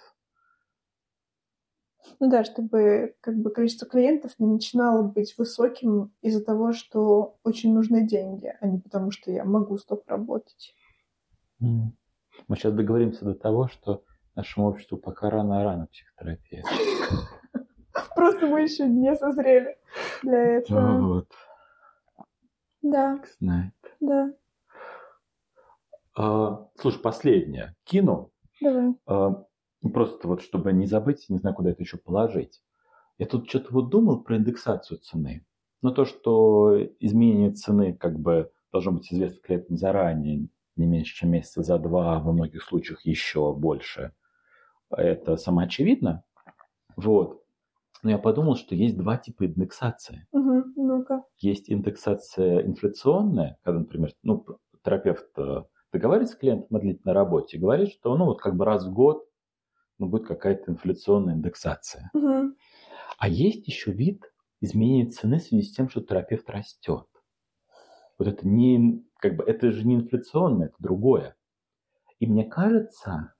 ну 2.21 2.29
да, 2.29 2.45
чтобы 2.45 3.15
как 3.19 3.35
бы 3.35 3.49
количество 3.49 3.85
клиентов 3.85 4.31
не 4.39 4.47
начинало 4.47 5.03
быть 5.03 5.37
высоким 5.37 6.13
из-за 6.21 6.41
того, 6.41 6.71
что 6.71 7.37
очень 7.43 7.73
нужны 7.73 8.07
деньги, 8.07 8.53
а 8.61 8.67
не 8.67 8.79
потому, 8.79 9.11
что 9.11 9.29
я 9.29 9.43
могу 9.43 9.77
стоп 9.77 10.07
работать. 10.07 10.73
Мы 11.59 11.91
сейчас 12.55 12.73
договоримся 12.73 13.25
до 13.25 13.33
того, 13.33 13.67
что 13.67 14.05
нашему 14.35 14.67
обществу 14.67 14.97
пока 14.97 15.29
рано-рано 15.29 15.87
психотерапия. 15.87 16.63
Просто 18.15 18.47
мы 18.47 18.61
еще 18.61 18.87
не 18.87 19.15
созрели 19.15 19.77
для 20.21 20.57
этого. 20.57 20.97
Вот. 20.99 21.31
Да. 22.81 23.21
Знает. 23.39 23.73
Да. 23.99 24.33
А, 26.15 26.67
слушай, 26.79 27.01
последнее. 27.01 27.75
Кину. 27.83 28.31
Давай. 28.61 28.95
А, 29.05 29.45
ну, 29.81 29.89
просто 29.89 30.27
вот, 30.27 30.41
чтобы 30.41 30.73
не 30.73 30.85
забыть, 30.85 31.29
не 31.29 31.37
знаю, 31.37 31.55
куда 31.55 31.71
это 31.71 31.83
еще 31.83 31.97
положить. 31.97 32.61
Я 33.17 33.25
тут 33.27 33.49
что-то 33.49 33.73
вот 33.73 33.89
думал 33.89 34.23
про 34.23 34.37
индексацию 34.37 34.99
цены. 34.99 35.45
Но 35.81 35.91
то, 35.91 36.05
что 36.05 36.77
изменение 36.99 37.51
цены 37.51 37.93
как 37.93 38.17
бы 38.19 38.51
должно 38.71 38.93
быть 38.93 39.11
известно 39.11 39.39
клиентам 39.41 39.77
заранее, 39.77 40.47
не 40.75 40.85
меньше, 40.85 41.15
чем 41.15 41.31
месяца 41.31 41.61
за 41.61 41.77
два, 41.77 42.19
во 42.19 42.31
многих 42.31 42.63
случаях 42.63 43.05
еще 43.05 43.53
больше, 43.53 44.13
это 44.89 45.37
самоочевидно. 45.37 46.23
Вот. 46.95 47.42
Но 48.03 48.11
я 48.11 48.17
подумал, 48.17 48.55
что 48.55 48.75
есть 48.75 48.97
два 48.97 49.17
типа 49.17 49.45
индексации. 49.45 50.27
Угу, 50.31 50.63
ну-ка. 50.75 51.23
Есть 51.39 51.71
индексация 51.71 52.65
инфляционная, 52.65 53.57
когда, 53.63 53.79
например, 53.79 54.11
ну, 54.23 54.45
терапевт 54.83 55.27
э, 55.37 55.63
договаривается 55.93 56.35
с 56.35 56.37
клиентом 56.37 56.75
о 56.75 56.79
длительной 56.81 57.13
работе, 57.13 57.57
говорит, 57.57 57.91
что 57.91 58.17
ну 58.17 58.25
вот 58.25 58.41
как 58.41 58.55
бы 58.55 58.65
раз 58.65 58.85
в 58.85 58.93
год 58.93 59.25
ну, 59.99 60.07
будет 60.07 60.27
какая-то 60.27 60.71
инфляционная 60.71 61.35
индексация. 61.35 62.09
Угу. 62.13 62.55
А 63.17 63.29
есть 63.29 63.67
еще 63.67 63.91
вид 63.91 64.23
изменения 64.59 65.09
цены 65.09 65.39
в 65.39 65.43
связи 65.43 65.63
с 65.63 65.73
тем, 65.73 65.89
что 65.89 66.01
терапевт 66.01 66.49
растет. 66.49 67.07
Вот 68.17 68.27
это 68.27 68.47
не, 68.47 69.05
как 69.17 69.37
бы, 69.37 69.43
это 69.43 69.71
же 69.71 69.85
не 69.85 69.95
инфляционное, 69.95 70.67
это 70.67 70.75
другое. 70.79 71.35
И 72.19 72.27
мне 72.27 72.45
кажется, 72.45 73.33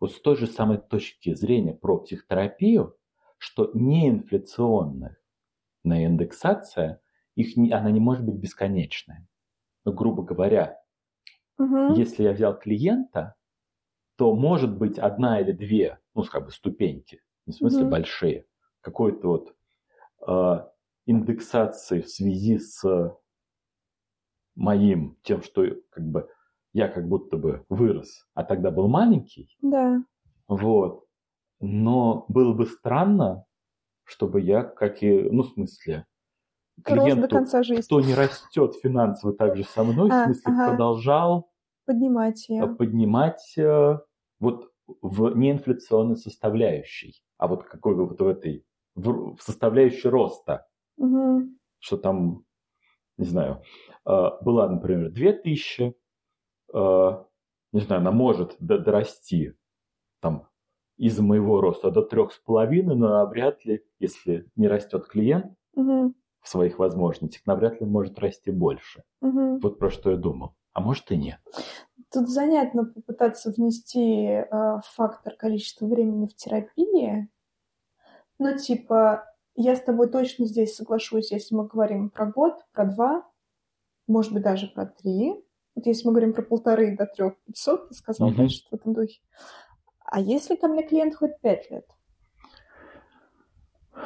вот 0.00 0.12
с 0.12 0.20
той 0.20 0.36
же 0.36 0.46
самой 0.46 0.78
точки 0.78 1.34
зрения 1.34 1.74
про 1.74 1.98
психотерапию, 1.98 2.96
что 3.44 3.70
неинфляционная 3.74 5.18
индексация, 5.84 7.02
их 7.34 7.58
не, 7.58 7.70
она 7.72 7.90
не 7.90 8.00
может 8.00 8.24
быть 8.24 8.36
бесконечной. 8.36 9.26
Но, 9.84 9.92
грубо 9.92 10.22
говоря, 10.22 10.80
угу. 11.58 11.92
если 11.92 12.22
я 12.22 12.32
взял 12.32 12.58
клиента, 12.58 13.34
то 14.16 14.34
может 14.34 14.78
быть 14.78 14.98
одна 14.98 15.40
или 15.40 15.52
две, 15.52 15.98
ну, 16.14 16.22
как 16.22 16.46
бы 16.46 16.52
ступеньки, 16.52 17.20
не 17.44 17.52
в 17.52 17.56
смысле 17.56 17.84
mm-hmm. 17.84 17.90
большие, 17.90 18.46
какой-то 18.80 19.28
вот 19.28 19.56
э, 20.26 20.66
индексации 21.04 22.00
в 22.00 22.08
связи 22.08 22.58
с 22.58 22.82
моим, 24.54 25.18
тем, 25.22 25.42
что 25.42 25.66
как 25.90 26.04
бы 26.04 26.30
я 26.72 26.88
как 26.88 27.08
будто 27.08 27.36
бы 27.36 27.66
вырос, 27.68 28.26
а 28.32 28.44
тогда 28.44 28.70
был 28.70 28.88
маленький. 28.88 29.54
Да. 29.60 30.02
Вот. 30.48 31.03
Но 31.60 32.26
было 32.28 32.52
бы 32.52 32.66
странно, 32.66 33.44
чтобы 34.04 34.40
я, 34.40 34.62
как 34.62 35.02
и, 35.02 35.28
ну, 35.30 35.42
в 35.42 35.48
смысле, 35.48 36.06
клиенту, 36.82 37.22
до 37.22 37.28
конца 37.28 37.62
жизни. 37.62 37.82
кто 37.82 38.00
не 38.00 38.14
растет 38.14 38.74
финансово 38.82 39.34
так 39.34 39.56
же 39.56 39.64
со 39.64 39.84
мной, 39.84 40.10
а, 40.10 40.22
в 40.22 40.24
смысле, 40.26 40.52
ага. 40.52 40.68
продолжал 40.70 41.50
поднимать 41.86 42.48
ее. 42.48 42.66
Поднимать 42.66 43.54
э, 43.56 43.98
вот 44.40 44.70
в 45.00 45.36
неинфляционной 45.36 46.16
составляющей, 46.16 47.22
а 47.38 47.48
вот 47.48 47.64
какой 47.64 47.94
вот 47.94 48.20
в 48.20 48.26
этой, 48.26 48.64
в, 48.94 49.36
в 49.36 49.42
составляющей 49.42 50.08
роста. 50.08 50.66
Угу. 50.96 51.48
Что 51.78 51.96
там, 51.96 52.44
не 53.16 53.26
знаю, 53.26 53.62
э, 54.06 54.30
была, 54.42 54.68
например, 54.68 55.10
2000, 55.10 55.94
э, 56.74 57.24
не 57.72 57.80
знаю, 57.80 58.00
она 58.00 58.12
может 58.12 58.56
дорасти 58.58 59.54
там 60.20 60.48
из 60.96 61.18
моего 61.18 61.60
роста 61.60 61.90
до 61.90 62.02
трех 62.02 62.32
с 62.32 62.38
половиной, 62.38 62.96
но 62.96 63.26
вряд 63.26 63.64
ли, 63.64 63.84
если 63.98 64.46
не 64.56 64.68
растет 64.68 65.06
клиент 65.06 65.56
угу. 65.74 66.14
в 66.40 66.48
своих 66.48 66.78
возможностях, 66.78 67.44
навряд 67.46 67.80
ли 67.80 67.86
может 67.86 68.18
расти 68.18 68.50
больше. 68.50 69.02
Угу. 69.20 69.58
Вот 69.60 69.78
про 69.78 69.90
что 69.90 70.10
я 70.10 70.16
думал. 70.16 70.54
А 70.72 70.80
может 70.80 71.10
и 71.10 71.16
нет. 71.16 71.38
Тут 72.12 72.28
занятно 72.28 72.84
попытаться 72.84 73.50
внести 73.50 74.26
э, 74.26 74.46
фактор 74.94 75.34
количества 75.36 75.86
времени 75.86 76.26
в 76.26 76.34
терапии. 76.34 77.28
Ну, 78.38 78.56
типа, 78.56 79.24
я 79.56 79.76
с 79.76 79.82
тобой 79.82 80.08
точно 80.08 80.46
здесь 80.46 80.74
соглашусь, 80.74 81.30
если 81.30 81.54
мы 81.54 81.66
говорим 81.66 82.10
про 82.10 82.26
год, 82.26 82.54
про 82.72 82.86
два, 82.86 83.28
может 84.06 84.32
быть, 84.32 84.42
даже 84.42 84.66
про 84.68 84.86
три. 84.86 85.34
Вот 85.74 85.86
если 85.86 86.06
мы 86.06 86.12
говорим 86.12 86.34
про 86.34 86.42
полторы 86.42 86.96
до 86.96 87.06
трех 87.06 87.34
пятьсот, 87.44 87.88
ты 87.88 87.94
сказал, 87.94 88.30
mm-hmm. 88.30 88.34
значит, 88.34 88.66
в 88.70 88.74
этом 88.74 88.94
духе. 88.94 89.20
А 90.04 90.20
если 90.20 90.54
ко 90.56 90.68
мне 90.68 90.82
клиент 90.82 91.14
хоть 91.14 91.38
пять 91.40 91.70
лет? 91.70 91.86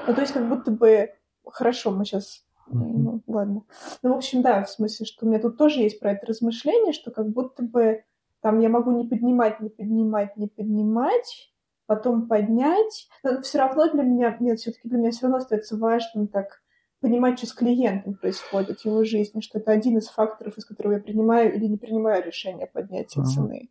Ну, 0.06 0.14
то 0.14 0.20
есть 0.20 0.32
как 0.32 0.48
будто 0.48 0.70
бы... 0.70 1.12
Хорошо, 1.44 1.90
мы 1.90 2.04
сейчас... 2.04 2.44
Ну, 2.70 3.22
ладно. 3.26 3.62
Ну, 4.02 4.12
в 4.12 4.16
общем, 4.16 4.42
да, 4.42 4.62
в 4.62 4.70
смысле, 4.70 5.06
что 5.06 5.24
у 5.24 5.28
меня 5.28 5.40
тут 5.40 5.56
тоже 5.56 5.80
есть 5.80 6.00
про 6.00 6.12
это 6.12 6.26
размышление, 6.26 6.92
что 6.92 7.10
как 7.10 7.28
будто 7.28 7.62
бы 7.62 8.04
там 8.42 8.60
я 8.60 8.68
могу 8.68 8.92
не 8.92 9.08
поднимать, 9.08 9.60
не 9.60 9.70
поднимать, 9.70 10.36
не 10.36 10.48
поднимать, 10.48 11.52
потом 11.86 12.28
поднять. 12.28 13.08
Но 13.22 13.40
все 13.40 13.58
равно 13.58 13.90
для 13.90 14.02
меня, 14.02 14.36
нет, 14.38 14.60
все-таки 14.60 14.88
для 14.88 14.98
меня 14.98 15.10
все 15.10 15.22
равно 15.22 15.38
остается 15.38 15.76
важным 15.78 16.28
так 16.28 16.62
понимать, 17.00 17.38
что 17.38 17.46
с 17.46 17.52
клиентом 17.54 18.14
происходит 18.14 18.80
в 18.80 18.84
его 18.84 19.04
жизни, 19.04 19.40
что 19.40 19.58
это 19.58 19.72
один 19.72 19.98
из 19.98 20.08
факторов, 20.08 20.58
из 20.58 20.64
которого 20.64 20.94
я 20.94 21.00
принимаю 21.00 21.54
или 21.54 21.66
не 21.66 21.78
принимаю 21.78 22.24
решение 22.24 22.66
поднятия 22.66 23.22
цены. 23.22 23.70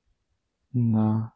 Да. 0.73 1.33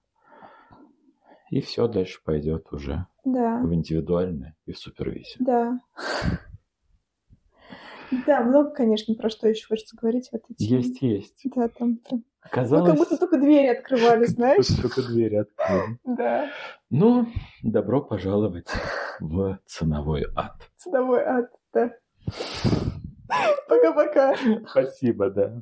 И 1.52 1.60
все 1.60 1.90
дальше 1.90 2.22
пойдет 2.24 2.72
уже 2.72 3.08
да. 3.26 3.60
в 3.62 3.74
индивидуальное 3.74 4.56
и 4.66 4.72
в 4.72 4.80
супервизию. 4.80 5.36
Да. 5.40 5.80
Да, 8.26 8.42
много, 8.42 8.72
конечно, 8.72 9.16
про 9.16 9.30
что 9.30 9.50
еще 9.50 9.68
хочется 9.68 9.98
говорить 9.98 10.30
в 10.30 10.34
этой 10.34 10.54
теме. 10.56 10.78
Есть, 10.78 11.02
есть. 11.02 11.42
Да, 11.54 11.68
там 11.68 11.98
прям... 11.98 12.24
Казалось... 12.40 12.90
Ну, 12.90 12.96
как 12.96 12.98
будто 12.98 13.18
только 13.18 13.38
двери 13.38 13.68
открывали, 13.68 14.26
знаешь? 14.28 14.66
Только 14.82 15.02
двери 15.02 15.36
открыли. 15.36 16.00
Да. 16.06 16.50
Ну, 16.90 17.28
добро 17.64 18.02
пожаловать 18.02 18.70
в 19.20 19.60
ценовой 19.66 20.28
ад. 20.34 20.56
Ценовой 20.78 21.22
ад, 21.22 21.52
да. 21.74 21.94
Пока-пока. 23.68 24.36
Спасибо, 24.70 25.30
да. 25.30 25.62